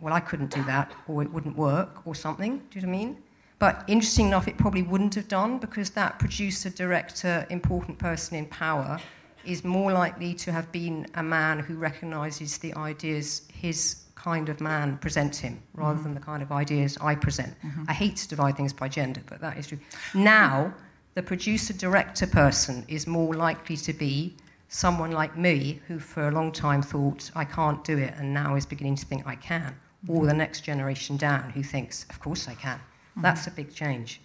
[0.00, 2.58] well, I couldn't do that, or it wouldn't work, or something.
[2.70, 3.16] Do you know what I mean?
[3.58, 8.46] But interesting enough, it probably wouldn't have done because that producer, director, important person in
[8.46, 8.98] power
[9.44, 14.60] is more likely to have been a man who recognises the ideas his kind of
[14.60, 16.04] man presents him rather mm-hmm.
[16.04, 17.54] than the kind of ideas I present.
[17.64, 17.84] Mm-hmm.
[17.88, 19.78] I hate to divide things by gender, but that is true.
[20.14, 20.72] Now,
[21.14, 24.36] the producer director person is more likely to be
[24.68, 28.54] someone like me who for a long time thought I can't do it and now
[28.54, 29.74] is beginning to think I can,
[30.06, 30.28] or mm-hmm.
[30.28, 32.80] the next generation down who thinks, of course I can.
[33.16, 34.22] That's a big change.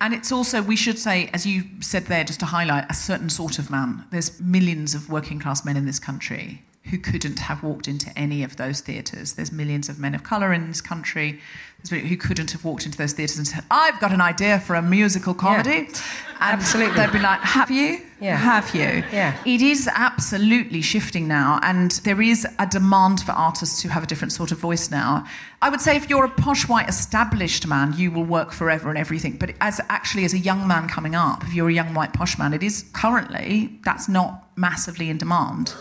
[0.00, 3.30] And it's also, we should say, as you said there, just to highlight a certain
[3.30, 4.04] sort of man.
[4.10, 8.42] There's millions of working class men in this country who couldn't have walked into any
[8.42, 9.34] of those theatres.
[9.34, 11.40] There's millions of men of colour in this country
[11.90, 14.82] who couldn't have walked into those theatres and said, I've got an idea for a
[14.82, 15.86] musical comedy.
[15.86, 16.02] And
[16.40, 16.96] Absolutely.
[16.96, 18.00] They'd be like, Have you?
[18.20, 18.36] Yeah.
[18.36, 19.04] Have you?
[19.12, 19.36] Yeah.
[19.44, 24.06] It is absolutely shifting now, and there is a demand for artists who have a
[24.06, 25.24] different sort of voice now.
[25.62, 28.98] I would say if you're a posh, white, established man, you will work forever and
[28.98, 29.36] everything.
[29.36, 32.38] But as actually as a young man coming up, if you're a young white posh
[32.38, 35.74] man, it is currently that's not massively in demand.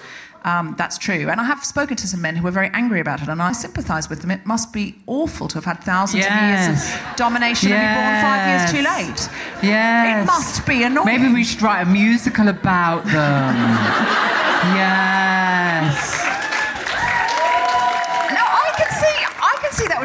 [0.44, 1.30] Um, that's true.
[1.30, 3.52] And I have spoken to some men who were very angry about it, and I
[3.52, 4.32] sympathise with them.
[4.32, 8.22] It must be awful to have had thousands of years of domination and be born
[8.22, 9.30] five years too late.
[9.64, 10.24] Yes.
[10.24, 11.06] It must be annoying.
[11.06, 13.14] Maybe we should write a musical about them.
[14.76, 16.17] yes.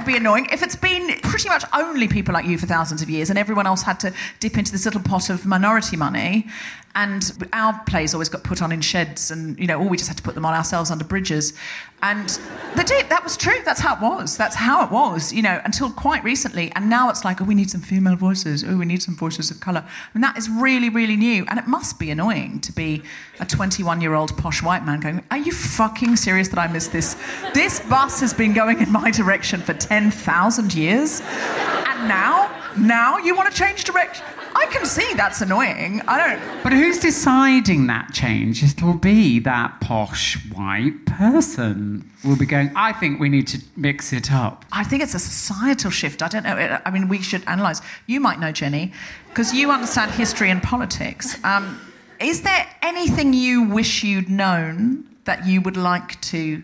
[0.03, 0.49] Would be annoying.
[0.51, 3.67] If it's been pretty much only people like you for thousands of years and everyone
[3.67, 6.49] else had to dip into this little pot of minority money,
[6.95, 10.09] and our plays always got put on in sheds and, you know, or we just
[10.09, 11.55] had to put them on ourselves under bridges.
[12.03, 12.29] And
[12.77, 13.09] they did.
[13.11, 13.59] That was true.
[13.65, 14.37] That's how it was.
[14.37, 16.73] That's how it was, you know, until quite recently.
[16.75, 18.65] And now it's like, oh, we need some female voices.
[18.65, 19.85] Oh, we need some voices of colour.
[20.15, 21.47] And that is really, really new.
[21.49, 23.03] And it must be annoying to be
[23.39, 26.93] a 21 year old posh white man going, are you fucking serious that I missed
[26.93, 27.17] this?
[27.55, 31.21] This bus has been going in my direction for 10,000 years.
[31.21, 34.25] And now, now you want to change direction?
[34.63, 36.03] I can see that's annoying.
[36.07, 36.63] I don't.
[36.63, 38.63] But who's deciding that change?
[38.63, 43.61] It will be that posh white person will be going, I think we need to
[43.77, 44.65] mix it up.
[44.71, 46.23] I think it's a societal shift.
[46.23, 46.81] I don't know.
[46.87, 47.81] I mean, we should analyse.
[48.07, 48.93] You might know, Jenny,
[49.31, 51.43] because you understand history and politics.
[51.45, 51.81] Um,
[52.21, 56.63] is there anything you wish you'd known that you would like to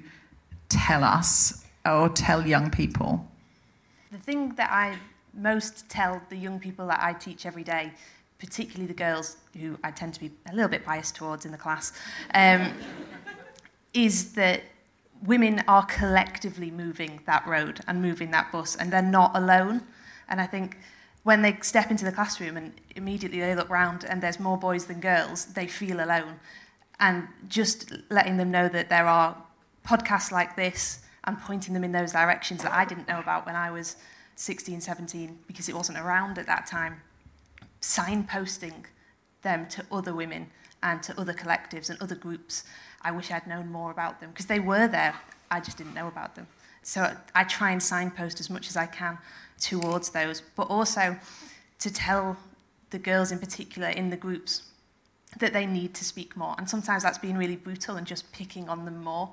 [0.68, 3.26] tell us or tell young people?
[4.12, 4.98] The thing that I
[5.38, 7.92] most tell the young people that I teach every day,
[8.38, 11.58] particularly the girls who I tend to be a little bit biased towards in the
[11.58, 11.92] class,
[12.34, 12.72] um,
[13.94, 14.62] is that
[15.24, 19.82] women are collectively moving that road and moving that bus, and they're not alone.
[20.28, 20.78] And I think
[21.22, 24.86] when they step into the classroom and immediately they look round and there's more boys
[24.86, 26.40] than girls, they feel alone.
[27.00, 29.36] And just letting them know that there are
[29.86, 33.56] podcasts like this and pointing them in those directions that I didn't know about when
[33.56, 33.96] I was
[34.38, 37.00] 16, 17, because it wasn't around at that time,
[37.82, 38.84] signposting
[39.42, 40.46] them to other women
[40.80, 42.62] and to other collectives and other groups.
[43.02, 45.16] I wish I'd known more about them because they were there.
[45.50, 46.46] I just didn't know about them.
[46.82, 49.18] So I try and signpost as much as I can
[49.60, 51.16] towards those, but also
[51.80, 52.36] to tell
[52.90, 54.62] the girls in particular in the groups
[55.40, 56.54] that they need to speak more.
[56.58, 59.32] And sometimes that's being really brutal and just picking on them more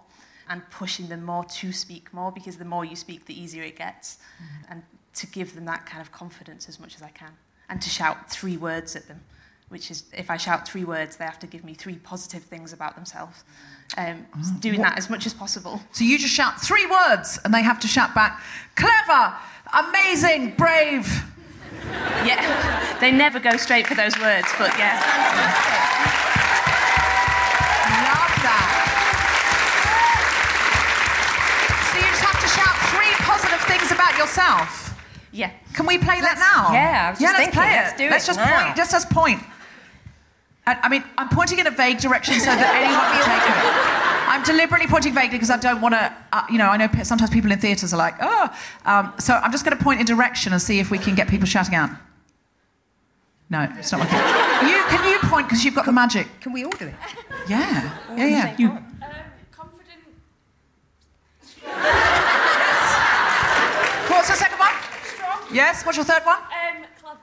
[0.50, 3.76] and pushing them more to speak more because the more you speak, the easier it
[3.78, 4.18] gets.
[4.42, 4.72] Mm-hmm.
[4.72, 4.84] And
[5.16, 7.32] to give them that kind of confidence as much as I can.
[7.70, 9.22] And to shout three words at them,
[9.70, 12.74] which is if I shout three words, they have to give me three positive things
[12.74, 13.44] about themselves.
[13.98, 14.60] Um, Mm.
[14.62, 15.80] doing that as much as possible.
[15.92, 18.42] So you just shout three words and they have to shout back
[18.76, 19.34] clever,
[19.74, 21.24] amazing, brave.
[22.26, 26.22] Yeah, they never go straight for those words, but yeah.
[33.86, 34.94] things about yourself.
[35.32, 35.52] Yeah.
[35.74, 36.74] Can we play that now?
[36.74, 37.76] yeah, I was just yeah, let's thinking, play it.
[37.76, 38.64] let's do let's it just now.
[38.66, 38.78] point.
[38.78, 39.42] Just as point.
[40.68, 44.06] I, I mean, I'm pointing in a vague direction so that anyone can take it.
[44.28, 46.14] I'm deliberately pointing vaguely because I don't want to.
[46.34, 48.50] Uh, you know, I know sometimes people in theatres are like, oh.
[48.86, 51.28] Um, so I'm just going to point in direction and see if we can get
[51.28, 51.92] people shouting out.
[53.50, 54.18] No, it's not working.
[54.70, 56.28] you can you point because you've got the magic.
[56.42, 56.96] Can we all do it?
[57.48, 58.56] Yeah, yeah, yeah.
[58.58, 58.84] You, Um,
[59.52, 60.02] confident.
[64.26, 64.74] What's the second one?
[65.06, 65.38] Strong.
[65.54, 65.86] Yes.
[65.86, 66.38] What's your third one?
[66.38, 67.20] Um, clever.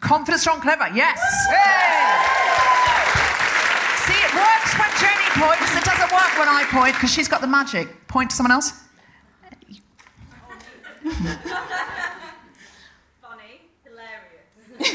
[0.00, 0.88] Confident, strong, clever.
[0.94, 1.20] Yes.
[4.06, 5.76] See, it works when Jenny points.
[5.76, 8.08] It doesn't work when I point because she's got the magic.
[8.08, 8.72] Point to someone else.
[13.20, 13.60] Funny.
[13.84, 14.80] Hilarious.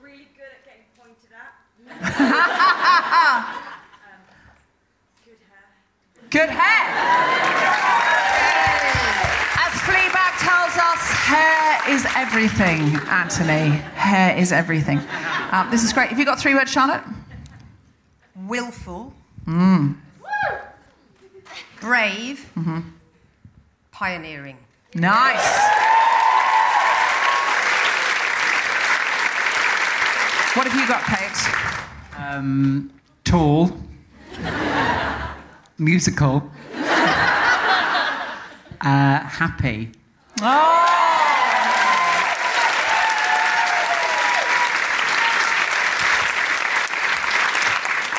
[0.00, 1.58] really good at getting pointed at.
[3.18, 3.42] um,
[5.26, 5.66] good hair.
[6.30, 6.86] Good hair.
[10.74, 13.76] As tells us, hair is everything, Anthony.
[13.94, 14.98] Hair is everything.
[15.50, 16.08] Um, this is great.
[16.08, 17.02] Have you got three words, Charlotte?
[18.46, 19.12] Willful,
[19.46, 19.96] Mm.
[21.80, 22.80] brave, Mm-hmm.
[23.90, 24.56] pioneering.
[24.94, 25.58] Nice.
[30.54, 32.18] What have you got, Kate?
[32.18, 32.90] um,
[33.24, 33.70] tall,
[35.78, 36.84] musical, uh,
[38.80, 39.90] happy.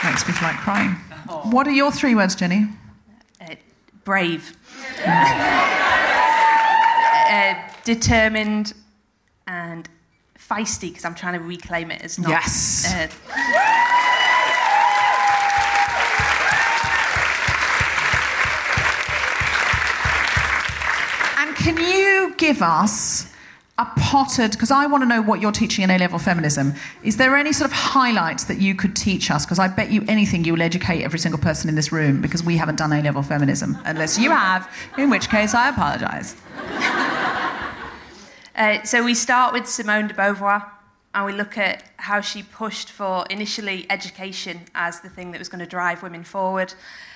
[0.04, 0.92] Makes me feel like crying.
[1.52, 2.68] What are your three words, Jenny?
[3.40, 3.56] Uh,
[4.04, 4.56] brave,
[5.06, 5.70] uh,
[7.86, 8.74] determined,
[9.48, 9.88] and
[10.38, 12.30] feisty because I'm trying to reclaim it as not.
[12.30, 12.94] Yes.
[12.94, 13.08] Uh,
[21.38, 22.03] And can you
[22.38, 23.32] give us
[23.80, 26.74] a potted, because I want to know what you're teaching in A level feminism.
[27.02, 29.46] Is there any sort of highlights that you could teach us?
[29.46, 32.44] Because I bet you anything you will educate every single person in this room because
[32.44, 33.78] we haven't done A level feminism.
[33.86, 36.36] Unless you have, in which case I apologise.
[38.56, 40.70] Uh, so we start with Simone de Beauvoir
[41.16, 45.50] and we look at how she pushed for initially education as the thing that was
[45.50, 46.72] going to drive women forward.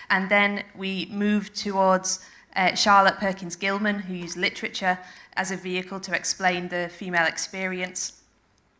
[0.09, 4.97] And then we move towards uh, Charlotte Perkins Gilman, who used literature
[5.35, 8.21] as a vehicle to explain the female experience.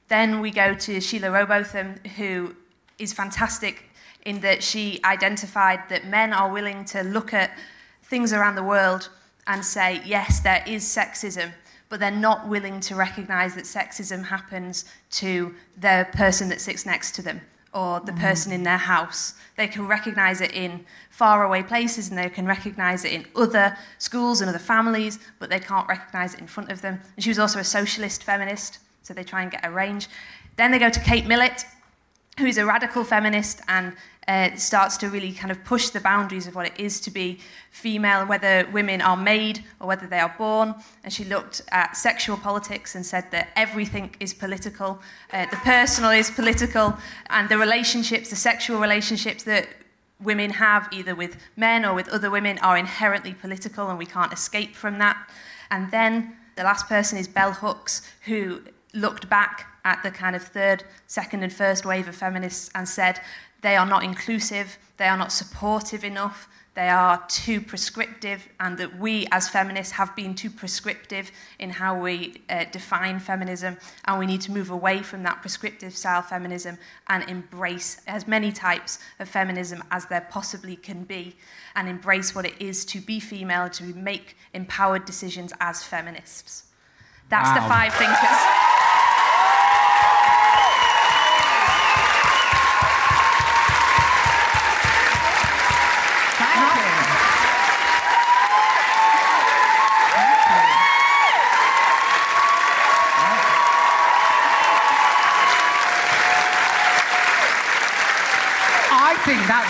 [0.07, 2.55] Then we go to Sheila Rowbotham, who
[2.97, 3.83] is fantastic
[4.25, 7.51] in that she identified that men are willing to look at
[8.03, 9.09] things around the world
[9.45, 11.51] and say, yes, there is sexism,
[11.89, 17.15] but they're not willing to recognize that sexism happens to the person that sits next
[17.15, 17.41] to them
[17.73, 18.21] or the mm-hmm.
[18.21, 19.33] person in their house.
[19.55, 24.41] They can recognize it in faraway places and they can recognize it in other schools
[24.41, 27.01] and other families, but they can't recognize it in front of them.
[27.15, 30.07] And she was also a socialist feminist, so they try and get a range.
[30.55, 31.65] Then they go to Kate Millett,
[32.39, 33.93] who's a radical feminist and
[34.27, 37.39] uh, starts to really kind of push the boundaries of what it is to be
[37.71, 40.75] female, whether women are made or whether they are born.
[41.03, 45.01] And she looked at sexual politics and said that everything is political,
[45.31, 46.97] uh, the personal is political,
[47.29, 49.67] and the relationships, the sexual relationships that
[50.21, 54.33] women have, either with men or with other women, are inherently political, and we can't
[54.33, 55.29] escape from that.
[55.71, 58.61] And then the last person is Bell Hooks, who
[58.93, 63.21] looked back at the kind of third, second, and first wave of feminists and said
[63.61, 66.47] they are not inclusive, they are not supportive enough,
[66.77, 71.99] they are too prescriptive, and that we as feminists have been too prescriptive in how
[71.99, 76.77] we uh, define feminism, and we need to move away from that prescriptive style feminism
[77.07, 81.35] and embrace as many types of feminism as there possibly can be,
[81.75, 86.65] and embrace what it is to be female, to make empowered decisions as feminists.
[87.29, 88.66] That's the five thinkers.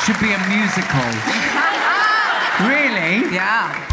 [0.07, 1.01] Should be a musical.
[2.65, 3.35] really?
[3.35, 3.83] Yeah.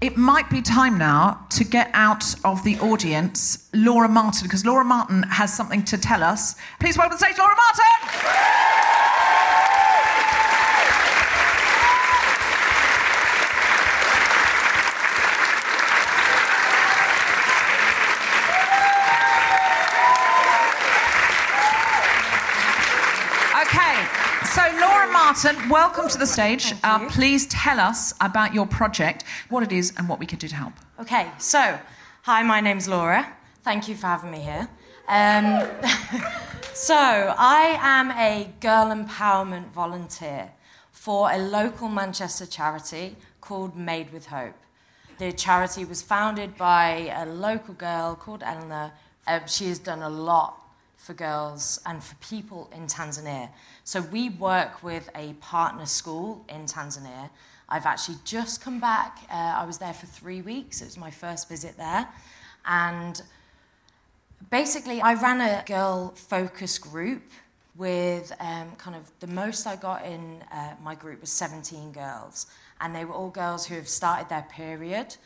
[0.00, 4.82] It might be time now to get out of the audience Laura Martin, because Laura
[4.82, 6.56] Martin has something to tell us.
[6.80, 8.62] Please welcome to the stage Laura Martin!
[23.62, 24.04] Okay,
[24.44, 24.62] so
[25.44, 26.72] Martin, welcome to the stage.
[26.84, 30.46] Uh, please tell us about your project, what it is, and what we can do
[30.46, 30.72] to help.
[31.00, 31.80] Okay, so
[32.22, 33.26] hi, my name's Laura.
[33.64, 34.68] Thank you for having me here.
[35.08, 35.68] Um,
[36.74, 40.52] so, I am a girl empowerment volunteer
[40.92, 44.54] for a local Manchester charity called Made with Hope.
[45.18, 48.92] The charity was founded by a local girl called Eleanor.
[49.26, 50.61] Um, she has done a lot
[51.02, 53.50] for girls and for people in Tanzania.
[53.82, 57.28] So we work with a partner school in Tanzania.
[57.68, 59.18] I've actually just come back.
[59.30, 60.80] Uh, I was there for three weeks.
[60.80, 62.06] It was my first visit there.
[62.64, 63.20] And
[64.50, 67.22] basically, I ran a girl focus group
[67.76, 72.46] with um, kind of the most I got in uh, my group was 17 girls.
[72.80, 75.16] And they were all girls who have started their period.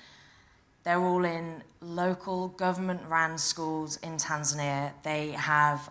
[0.87, 4.93] They're all in local government ran schools in Tanzania.
[5.03, 5.91] They have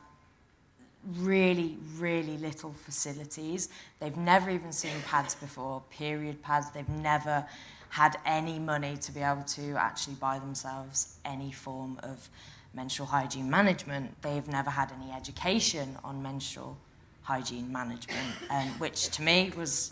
[1.17, 3.67] really, really little facilities.
[3.99, 6.71] They've never even seen pads before, period pads.
[6.71, 7.45] They've never
[7.89, 12.29] had any money to be able to actually buy themselves any form of
[12.73, 14.21] menstrual hygiene management.
[14.21, 16.77] They've never had any education on menstrual
[17.23, 19.91] hygiene management, um, which to me was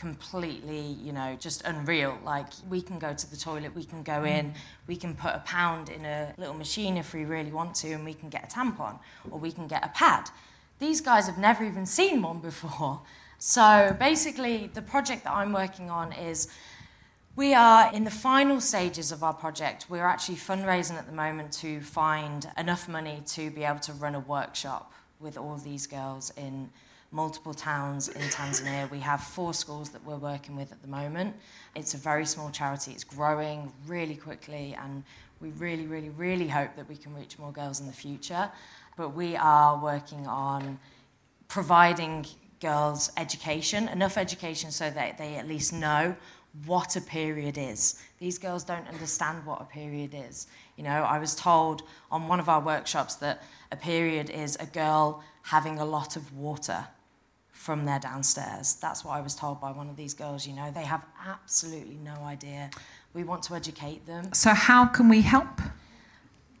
[0.00, 2.18] completely, you know, just unreal.
[2.24, 4.38] Like, we can go to the toilet, we can go mm.
[4.38, 4.54] in,
[4.86, 8.04] we can put a pound in a little machine if we really want to, and
[8.04, 8.98] we can get a tampon,
[9.30, 10.30] or we can get a pad.
[10.78, 13.02] These guys have never even seen one before.
[13.38, 16.48] So, basically, the project that I'm working on is
[17.36, 19.86] we are in the final stages of our project.
[19.88, 24.14] We're actually fundraising at the moment to find enough money to be able to run
[24.14, 26.70] a workshop with all these girls in
[27.12, 28.88] multiple towns in Tanzania.
[28.90, 31.34] We have four schools that we're working with at the moment.
[31.74, 35.02] It's a very small charity, it's growing really quickly, and
[35.40, 38.50] we really, really, really hope that we can reach more girls in the future.
[38.96, 40.78] But we are working on
[41.48, 42.26] providing
[42.60, 46.14] girls education, enough education so that they at least know
[46.66, 48.00] what a period is.
[48.18, 50.46] These girls don't understand what a period is.
[50.76, 53.42] You know, I was told on one of our workshops that
[53.72, 56.86] a period is a girl having a lot of water
[57.60, 58.76] from their downstairs.
[58.80, 60.70] That's what I was told by one of these girls, you know.
[60.70, 62.70] They have absolutely no idea.
[63.12, 64.32] We want to educate them.
[64.32, 65.60] So, how can we help?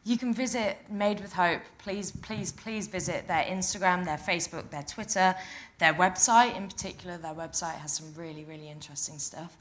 [0.04, 1.60] you can visit Made with Hope.
[1.78, 5.34] Please, please, please visit their Instagram, their Facebook, their Twitter,
[5.78, 7.18] their website in particular.
[7.18, 9.56] Their website has some really, really interesting stuff.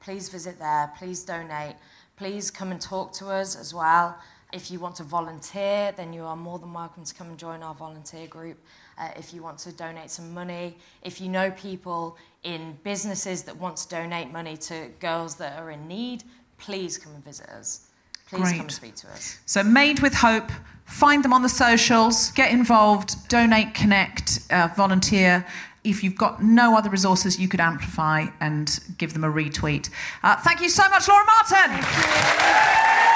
[0.00, 0.90] Please visit there.
[0.98, 1.76] Please donate.
[2.16, 4.18] Please come and talk to us as well.
[4.52, 7.62] If you want to volunteer, then you are more than welcome to come and join
[7.62, 8.58] our volunteer group.
[9.02, 13.56] Uh, if you want to donate some money, if you know people in businesses that
[13.56, 16.22] want to donate money to girls that are in need,
[16.58, 17.88] please come and visit us.
[18.28, 19.40] Please come and speak to us.
[19.44, 20.52] So, Made with Hope,
[20.84, 25.44] find them on the socials, get involved, donate, connect, uh, volunteer.
[25.82, 29.90] If you've got no other resources, you could amplify and give them a retweet.
[30.22, 33.11] Uh, thank you so much, Laura Martin.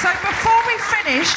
[0.00, 1.28] So, before we finish,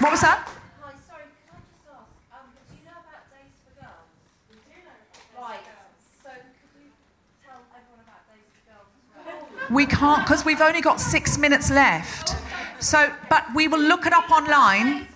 [0.00, 0.48] what was that?
[0.80, 4.08] Hi, sorry, can I just ask, um, do you know about Days for Girls?
[4.48, 5.42] We do know.
[5.42, 5.60] Right,
[6.24, 6.88] so could you
[7.44, 9.76] tell everyone about Days for Girls as well?
[9.76, 12.34] We can't because we've only got six minutes left.
[12.80, 15.06] So, but we will look it up online.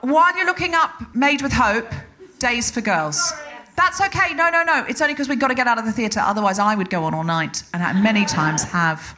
[0.00, 1.92] While you're looking up Made with Hope,
[2.38, 3.34] Days for Girls.
[3.78, 4.34] That's okay.
[4.34, 4.84] No, no, no.
[4.88, 6.18] It's only because we've got to get out of the theatre.
[6.18, 9.14] Otherwise, I would go on all night, and many times have.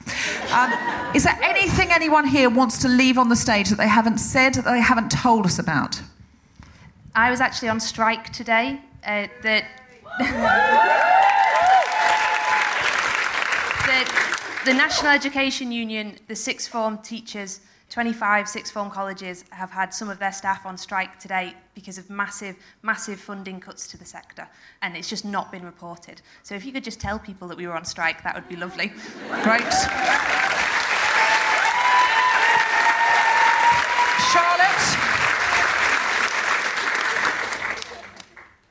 [0.53, 0.71] Um,
[1.15, 4.53] is there anything anyone here wants to leave on the stage that they haven't said,
[4.57, 6.03] that they haven't told us about?
[7.15, 8.83] I was actually on strike today.
[9.03, 9.63] Uh, the,
[13.87, 14.13] the,
[14.67, 17.61] the National Education Union, the sixth form teachers,
[17.91, 22.09] 25 sixth form colleges have had some of their staff on strike today because of
[22.09, 24.47] massive, massive funding cuts to the sector.
[24.81, 26.23] And it's just not been reported.
[26.45, 28.55] So if you could just tell people that we were on strike, that would be
[28.55, 28.89] lovely.
[29.43, 29.73] Great.
[34.33, 34.71] Charlotte?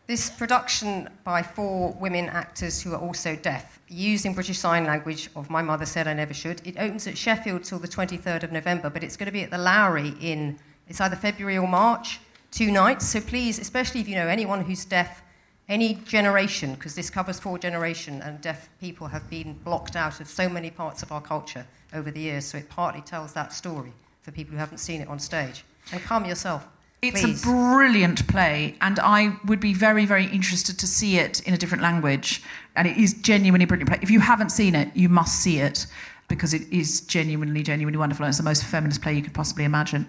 [0.09, 5.51] This production by four women actors who are also deaf, using British Sign Language of
[5.51, 6.65] My Mother Said I Never Should.
[6.65, 9.51] It opens at Sheffield till the 23rd of November, but it's going to be at
[9.51, 10.57] the Lowry in,
[10.87, 13.07] it's either February or March, two nights.
[13.07, 15.21] So please, especially if you know anyone who's deaf,
[15.67, 20.27] any generation, because this covers four generation, and deaf people have been blocked out of
[20.27, 22.45] so many parts of our culture over the years.
[22.45, 23.93] So it partly tells that story
[24.23, 25.63] for people who haven't seen it on stage.
[25.91, 26.67] And calm yourself.
[27.01, 27.43] It's please.
[27.43, 31.57] a brilliant play, and I would be very, very interested to see it in a
[31.57, 32.43] different language.
[32.75, 33.99] And it is genuinely a brilliant play.
[34.01, 35.87] If you haven't seen it, you must see it
[36.27, 38.25] because it is genuinely, genuinely wonderful.
[38.25, 40.07] And it's the most feminist play you could possibly imagine.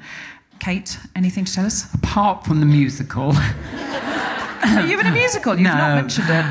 [0.59, 1.93] Kate, anything to tell us?
[1.95, 3.33] Apart from the musical.
[3.33, 5.55] Are you in a musical?
[5.55, 6.45] You've not mentioned it.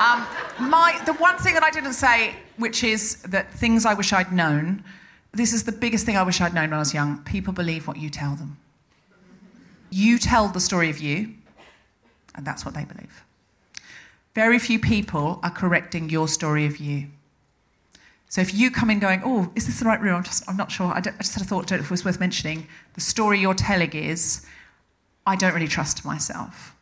[0.00, 0.26] Um,
[0.68, 4.32] my, the one thing that I didn't say, which is that things I wish I'd
[4.32, 4.82] known,
[5.32, 7.18] this is the biggest thing I wish I'd known when I was young.
[7.18, 8.56] People believe what you tell them.
[9.96, 11.32] You tell the story of you,
[12.34, 13.24] and that's what they believe.
[14.34, 17.06] Very few people are correcting your story of you.
[18.28, 20.16] So if you come in going, oh, is this the right room?
[20.16, 20.88] I'm just, I'm not sure.
[20.88, 22.66] I, I just had a thought, don't know if it was worth mentioning.
[22.92, 24.44] The story you're telling is,
[25.26, 26.76] I don't really trust myself.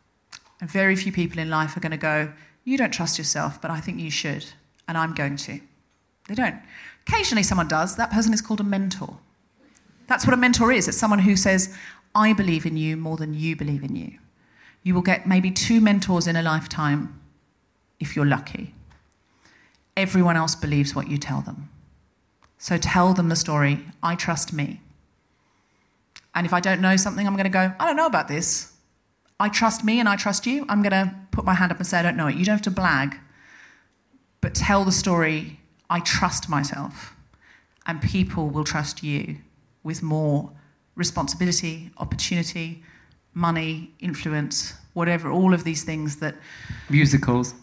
[0.60, 2.32] And very few people in life are going to go,
[2.64, 4.44] You don't trust yourself, but I think you should,
[4.88, 5.60] and I'm going to.
[6.26, 6.56] They don't.
[7.06, 7.94] Occasionally, someone does.
[7.94, 9.18] That person is called a mentor.
[10.08, 11.72] That's what a mentor is it's someone who says,
[12.14, 14.18] I believe in you more than you believe in you.
[14.82, 17.20] You will get maybe two mentors in a lifetime
[17.98, 18.74] if you're lucky.
[19.96, 21.70] Everyone else believes what you tell them.
[22.58, 24.80] So tell them the story I trust me.
[26.34, 28.72] And if I don't know something, I'm going to go, I don't know about this.
[29.38, 30.64] I trust me and I trust you.
[30.68, 32.36] I'm going to put my hand up and say, I don't know it.
[32.36, 33.18] You don't have to blag,
[34.40, 35.60] but tell the story.
[35.90, 37.14] I trust myself.
[37.86, 39.36] And people will trust you
[39.82, 40.52] with more
[40.96, 42.82] responsibility, opportunity,
[43.34, 46.36] money, influence, whatever, all of these things that
[46.88, 47.54] Musicals.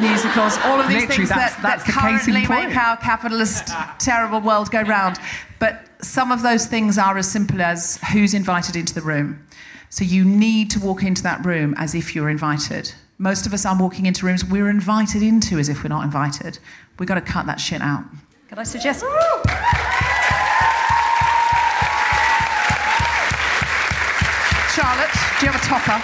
[0.00, 3.68] musicals, all of these Literally, things that's- that, that's that the currently make our capitalist,
[3.98, 5.18] terrible world go round.
[5.58, 9.46] But some of those things are as simple as who's invited into the room.
[9.90, 12.94] So you need to walk into that room as if you're invited.
[13.18, 16.58] Most of us are walking into rooms we're invited into as if we're not invited.
[16.98, 18.04] We've got to cut that shit out.
[18.48, 19.04] Can I suggest?
[24.74, 26.00] Charlotte, do you have a topper?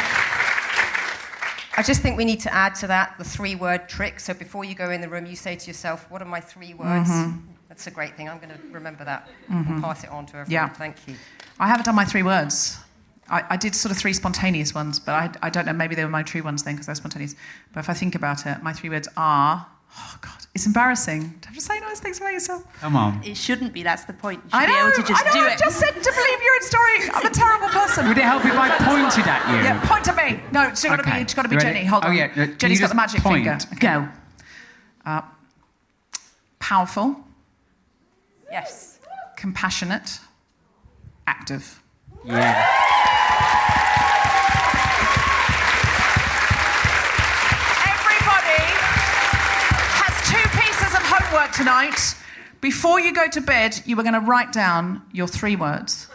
[1.79, 4.21] I just think we need to add to that the three word trick.
[4.21, 6.75] So before you go in the room, you say to yourself, What are my three
[6.75, 7.09] words?
[7.09, 7.41] Mhm.
[7.69, 8.29] That's a great thing.
[8.29, 9.69] I'm going to remember that Mhm.
[9.69, 10.51] and pass it on to everyone.
[10.51, 10.69] Yeah.
[10.69, 11.17] Thank you.
[11.61, 12.79] I haven't done my three words.
[13.31, 15.73] I, I did sort of three spontaneous ones, but I, I don't know.
[15.73, 17.35] Maybe they were my true ones then because they're spontaneous.
[17.73, 19.67] But if I think about it, my three words are
[19.99, 22.63] oh, God, it's embarrassing to have to say nice things about yourself.
[22.81, 23.21] Come on.
[23.25, 24.41] It shouldn't be, that's the point.
[24.45, 25.59] You should I be know, able to just I know, do I it.
[25.59, 27.11] just said to believe your own story.
[27.15, 28.09] I'm a terrible person.
[28.09, 29.57] Would it help if I pointed at you?
[29.65, 30.41] Yeah, point at me.
[30.53, 31.17] No, it's got to Okay.
[31.17, 31.69] be, it's got to be Ready?
[31.73, 31.85] Jenny.
[31.87, 32.09] Hold on.
[32.11, 32.17] Oh, on.
[32.17, 33.45] yeah, can Jenny's you got the magic point?
[33.45, 33.59] finger.
[33.81, 34.09] Go.
[35.05, 35.23] Uh,
[36.59, 37.17] powerful,
[38.51, 38.99] Yes.
[39.37, 40.21] compassionate,
[41.27, 41.83] active.
[42.25, 42.67] Yeah.
[51.59, 52.15] Tonight.
[52.61, 56.07] Before you go to bed, you were going to write down your three words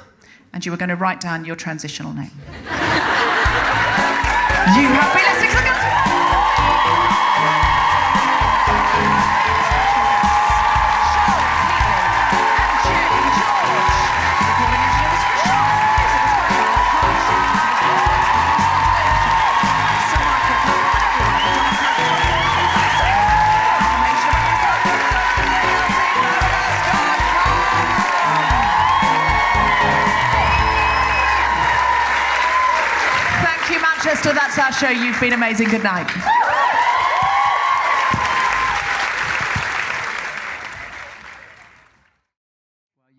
[0.54, 2.32] and you were going to write down your transitional name.
[4.80, 5.33] you have been
[34.80, 34.90] Show.
[34.90, 35.70] You've been amazing.
[35.70, 36.08] Good night.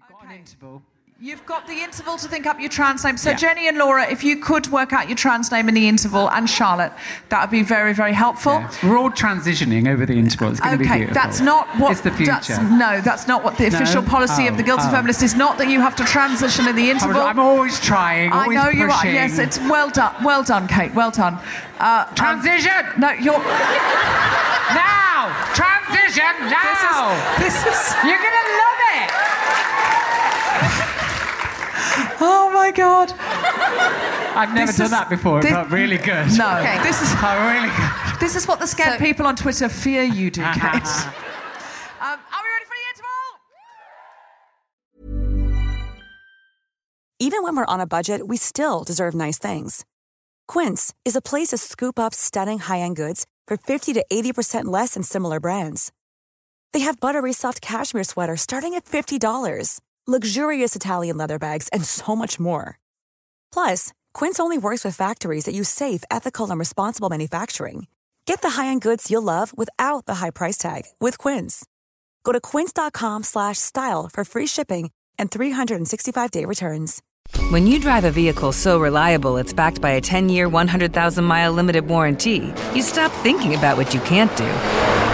[0.08, 0.82] Got an interval.
[1.20, 3.16] You've got the interval to think up your trans name.
[3.16, 3.36] So, Yeah.
[3.36, 6.48] Jenny and Laura, if you could work out your trans name in the interval, and
[6.50, 6.92] Charlotte,
[7.28, 8.54] that would be very, very helpful.
[8.54, 8.88] Yeah.
[8.90, 10.50] We're all transitioning over the interval.
[10.50, 11.14] It's going to be Okay, beautiful.
[11.14, 11.92] that's not what.
[11.92, 12.32] It's the future.
[12.32, 13.76] That's, no, that's not what the No?
[13.78, 14.90] official policy of the Oh, Guilty oh.
[14.90, 15.34] Feminist is.
[15.34, 17.22] Not that you have to transition in the interval.
[17.22, 18.32] I'm always trying.
[18.32, 19.06] I Always know you are.
[19.06, 20.14] Yes, it's well done.
[20.24, 20.92] Well done, Kate.
[20.94, 21.38] Well done.
[21.78, 22.82] Uh, um, Transition!
[22.98, 23.38] no, you're.
[24.74, 25.30] now.
[25.54, 27.14] Transition now.
[27.38, 27.94] This is.
[28.06, 29.33] You're gonna love it.
[32.26, 33.12] Oh my God.
[34.36, 35.38] I've never This done is- that before.
[35.40, 36.26] It this- felt really good.
[36.38, 36.82] No, Okay.
[36.82, 38.20] this is Oh, really good.
[38.20, 40.62] this is what the scared So- people on Twitter fear you do, Kate.
[42.00, 43.24] um, are we ready for the interval?
[47.20, 49.84] Even when we're on a budget, we still deserve nice things.
[50.48, 54.94] Quince is a place to scoop up stunning high-end goods for 50 to 80% less
[54.94, 55.92] than similar brands.
[56.72, 62.14] They have buttery soft cashmere sweaters starting at $50, luxurious Italian leather bags, and so
[62.14, 62.78] much more.
[63.52, 67.86] Plus, Quince only works with factories that use safe, ethical, and responsible manufacturing.
[68.26, 71.64] Get the high-end goods you'll love without the high price tag with Quince.
[72.24, 77.02] Go to quince.com slash style for free shipping and 365-day returns.
[77.50, 81.52] When you drive a vehicle so reliable it's backed by a 10 year, 100,000 mile
[81.52, 85.13] limited warranty, you stop thinking about what you can't do